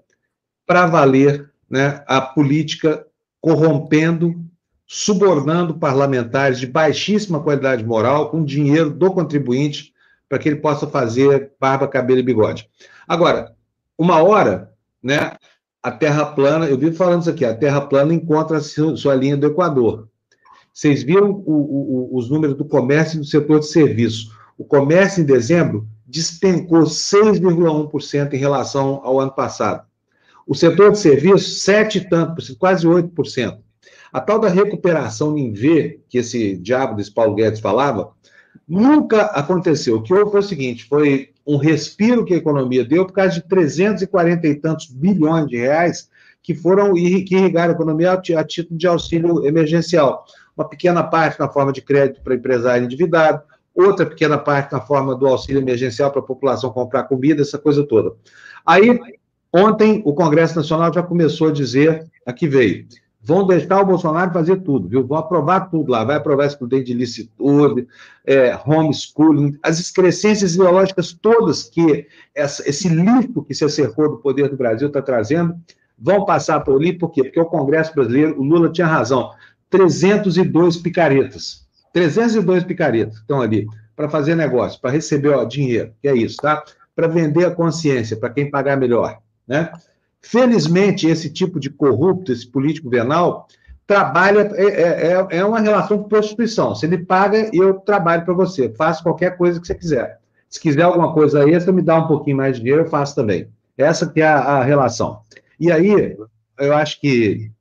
[0.65, 3.05] para valer né, a política
[3.41, 4.43] corrompendo,
[4.85, 9.93] subornando parlamentares de baixíssima qualidade moral com dinheiro do contribuinte
[10.29, 12.69] para que ele possa fazer barba, cabelo e bigode.
[13.07, 13.53] Agora,
[13.97, 14.71] uma hora,
[15.01, 15.33] né,
[15.81, 19.47] a Terra plana, eu vivo falando isso aqui, a Terra plana encontra sua linha do
[19.47, 20.07] Equador.
[20.73, 24.31] Vocês viram o, o, os números do comércio e do setor de serviço.
[24.57, 29.85] O comércio em dezembro despencou 6,1% em relação ao ano passado.
[30.45, 33.57] O setor de serviços, 7 e tanto, quase 8%.
[34.11, 38.11] A tal da recuperação em V, que esse diabo desse Paulo Guedes falava,
[38.67, 39.95] nunca aconteceu.
[39.95, 43.31] O que houve foi o seguinte: foi um respiro que a economia deu por causa
[43.31, 46.09] de 340 e tantos bilhões de reais
[46.43, 50.25] que foram que irrigaram a economia a título de auxílio emergencial.
[50.55, 53.41] Uma pequena parte na forma de crédito para empresário endividado,
[53.75, 57.85] outra pequena parte na forma do auxílio emergencial para a população comprar comida, essa coisa
[57.85, 58.13] toda.
[58.65, 58.99] Aí,
[59.51, 62.85] ontem, o Congresso Nacional já começou a dizer, aqui veio,
[63.23, 65.07] vão deixar o Bolsonaro fazer tudo, viu?
[65.07, 67.87] Vão aprovar tudo lá, vai aprovar excludente de licitude,
[68.25, 72.05] é, homeschooling, as excrescências ideológicas todas que
[72.35, 75.55] essa, esse lixo que se acercou do poder do Brasil está trazendo,
[75.97, 77.23] vão passar por ali, por quê?
[77.23, 79.31] Porque o Congresso brasileiro, o Lula tinha razão,
[79.69, 81.62] 302 picaretas,
[81.93, 86.63] 302 picaretas estão ali para fazer negócio, para receber ó, dinheiro, que é isso, tá?
[86.95, 89.71] Para vender a consciência, para quem pagar melhor, né?
[90.21, 93.47] Felizmente, esse tipo de corrupto, esse político venal,
[93.85, 96.73] trabalha, é, é, é, é uma relação de prostituição.
[96.73, 100.19] Se ele paga, eu trabalho para você, faço qualquer coisa que você quiser.
[100.49, 103.47] Se quiser alguma coisa extra, me dá um pouquinho mais de dinheiro, eu faço também.
[103.77, 105.21] Essa que é a, a relação.
[105.59, 106.15] E aí,
[106.59, 107.51] eu acho que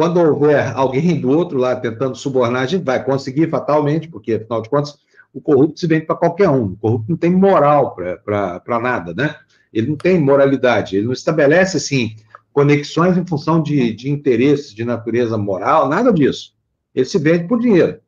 [0.00, 4.62] quando houver alguém do outro lado tentando subornar, a gente vai conseguir fatalmente, porque, afinal
[4.62, 4.96] de contas,
[5.30, 6.72] o corrupto se vende para qualquer um.
[6.72, 7.94] O corrupto não tem moral
[8.24, 9.36] para nada, né?
[9.70, 12.16] ele não tem moralidade, ele não estabelece, assim,
[12.50, 16.54] conexões em função de, de interesses de natureza moral, nada disso.
[16.94, 18.00] Ele se vende por dinheiro.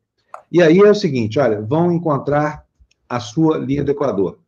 [0.51, 2.65] E aí é o seguinte, olha, vão encontrar
[3.07, 4.39] a sua linha do Equador.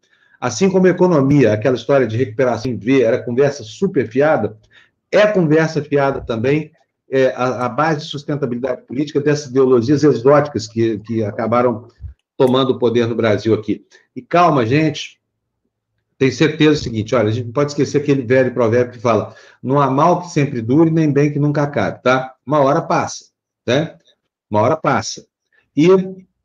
[0.41, 4.57] Assim como a economia, aquela história de recuperação em V, era conversa super fiada,
[5.11, 6.71] é conversa fiada também
[7.09, 11.87] é, a, a, base de sustentabilidade política dessas ideologias exóticas que, que acabaram
[12.37, 13.85] tomando o poder no Brasil aqui.
[14.15, 15.19] E calma, gente,
[16.17, 19.35] tenho certeza do seguinte, olha, a gente não pode esquecer aquele velho provérbio que fala,
[19.61, 22.33] não há mal que sempre dure, nem bem que nunca acabe, tá?
[22.45, 23.25] Uma hora passa,
[23.65, 23.97] né?
[24.49, 25.25] Uma hora passa.
[25.75, 25.87] E,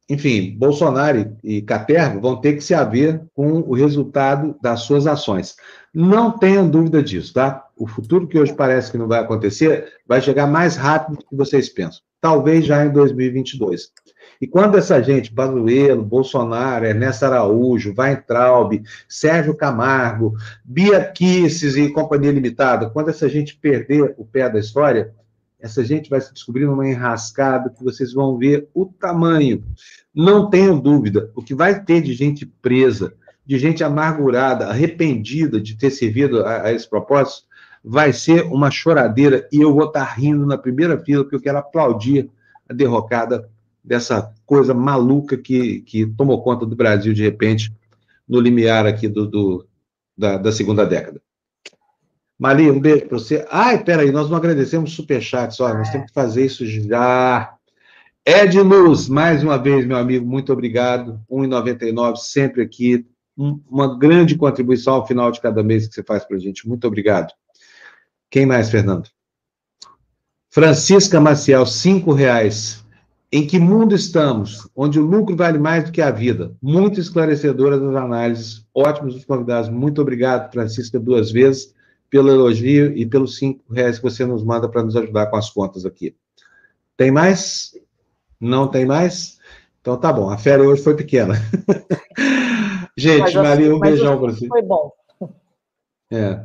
[0.09, 5.55] enfim, Bolsonaro e Caterva vão ter que se haver com o resultado das suas ações.
[5.95, 7.67] Não tenham dúvida disso, tá?
[7.81, 11.35] O futuro que hoje parece que não vai acontecer vai chegar mais rápido do que
[11.35, 12.03] vocês pensam.
[12.21, 13.91] Talvez já em 2022.
[14.39, 22.31] E quando essa gente, Bazuelo, Bolsonaro, Ernesto Araújo, Weintraub, Sérgio Camargo, Bia Kisses e Companhia
[22.31, 25.15] Limitada, quando essa gente perder o pé da história,
[25.59, 29.65] essa gente vai se descobrir numa enrascada que vocês vão ver o tamanho.
[30.15, 33.15] Não tenham dúvida, o que vai ter de gente presa,
[33.47, 37.49] de gente amargurada, arrependida de ter servido a, a esse propósito,
[37.83, 41.59] vai ser uma choradeira e eu vou estar rindo na primeira fila, porque eu quero
[41.59, 42.31] aplaudir
[42.69, 43.49] a derrocada
[43.83, 47.73] dessa coisa maluca que, que tomou conta do Brasil de repente
[48.29, 49.67] no limiar aqui do, do
[50.17, 51.21] da, da, segunda década.
[52.39, 53.47] Maria, um beijo para você.
[53.51, 57.55] Ai, peraí, nós não agradecemos superchat, só, nós temos que fazer isso já.
[58.25, 61.21] Ed Luz, mais uma vez, meu amigo, muito obrigado.
[61.31, 63.07] 1,99, sempre aqui.
[63.37, 66.69] Um, uma grande contribuição ao final de cada mês que você faz para a gente.
[66.69, 67.33] Muito obrigado.
[68.31, 69.09] Quem mais, Fernando?
[70.49, 72.85] Francisca Maciel, cinco reais.
[73.33, 74.69] Em que mundo estamos?
[74.75, 76.57] Onde o lucro vale mais do que a vida.
[76.63, 78.67] Muito esclarecedoras as análises.
[78.75, 79.69] Ótimos os convidados.
[79.69, 81.75] Muito obrigado, Francisca, duas vezes,
[82.09, 85.51] pelo elogio e pelos cinco reais que você nos manda para nos ajudar com as
[85.51, 86.17] contas aqui.
[86.97, 87.73] Tem mais?
[88.41, 89.39] Não tem mais?
[89.81, 90.31] Então tá bom.
[90.31, 91.35] A férias hoje foi pequena.
[92.97, 94.47] Gente, mas, Maria, um beijão para você.
[94.47, 94.93] Foi bom.
[96.11, 96.45] É.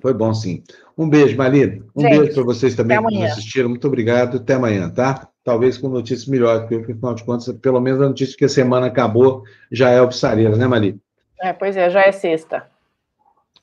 [0.00, 0.62] Foi bom, sim.
[0.96, 1.82] Um beijo, Maria.
[1.94, 3.68] Um Gente, beijo para vocês também que nos assistiram.
[3.68, 4.38] Muito obrigado.
[4.38, 5.28] Até amanhã, tá?
[5.48, 8.88] talvez com notícias melhores, porque, afinal de contas, pelo menos a notícia que a semana
[8.88, 11.00] acabou já é obsareira, né, Mali?
[11.40, 12.68] É, pois é, já é sexta.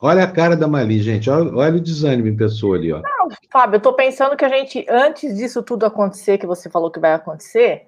[0.01, 1.29] Olha a cara da Mali, gente.
[1.29, 3.01] Olha, olha o desânimo em pessoa ali, ó.
[3.03, 6.89] Não, Fábio, eu tô pensando que a gente, antes disso tudo acontecer, que você falou
[6.89, 7.83] que vai acontecer,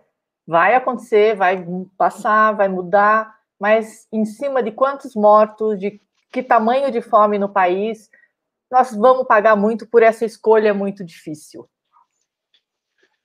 [0.45, 1.65] vai acontecer, vai
[1.97, 5.99] passar, vai mudar, mas em cima de quantos mortos, de
[6.31, 8.11] que tamanho de fome no país,
[8.71, 11.67] nós vamos pagar muito por essa escolha muito difícil.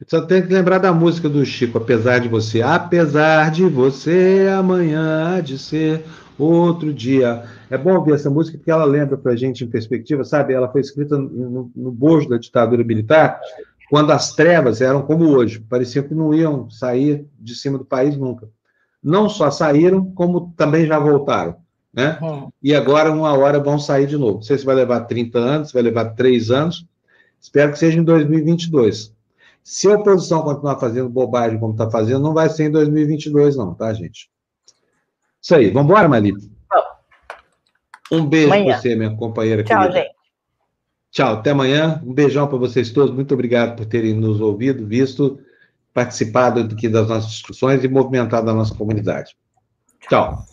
[0.07, 2.61] Só tem que lembrar da música do Chico, apesar de você.
[2.61, 6.05] Apesar de você, amanhã de ser
[6.38, 7.45] outro dia.
[7.70, 10.55] É bom ouvir essa música porque ela lembra para a gente em perspectiva, sabe?
[10.55, 13.40] Ela foi escrita no, no bojo da ditadura militar,
[13.88, 15.61] quando as trevas eram como hoje.
[15.61, 18.49] Parecia que não iam sair de cima do país nunca.
[19.03, 21.57] Não só saíram, como também já voltaram.
[21.93, 22.18] Né?
[22.22, 22.51] Uhum.
[22.62, 24.36] E agora, uma hora, vão sair de novo.
[24.36, 26.86] Não sei se vai levar 30 anos, se vai levar 3 anos.
[27.40, 29.12] Espero que seja em 2022.
[29.62, 33.74] Se a oposição continuar fazendo bobagem como está fazendo, não vai ser em 2022, não,
[33.74, 34.30] tá, gente?
[35.40, 35.70] Isso aí.
[35.70, 36.32] Vamos embora, Mali?
[38.11, 40.01] Um beijo para você, minha companheira Tchau, querida.
[40.01, 40.14] gente.
[41.11, 42.03] Tchau, até amanhã.
[42.05, 43.14] Um beijão para vocês todos.
[43.14, 45.38] Muito obrigado por terem nos ouvido, visto,
[45.93, 49.36] participado aqui das nossas discussões e movimentado a nossa comunidade.
[50.09, 50.52] Tchau.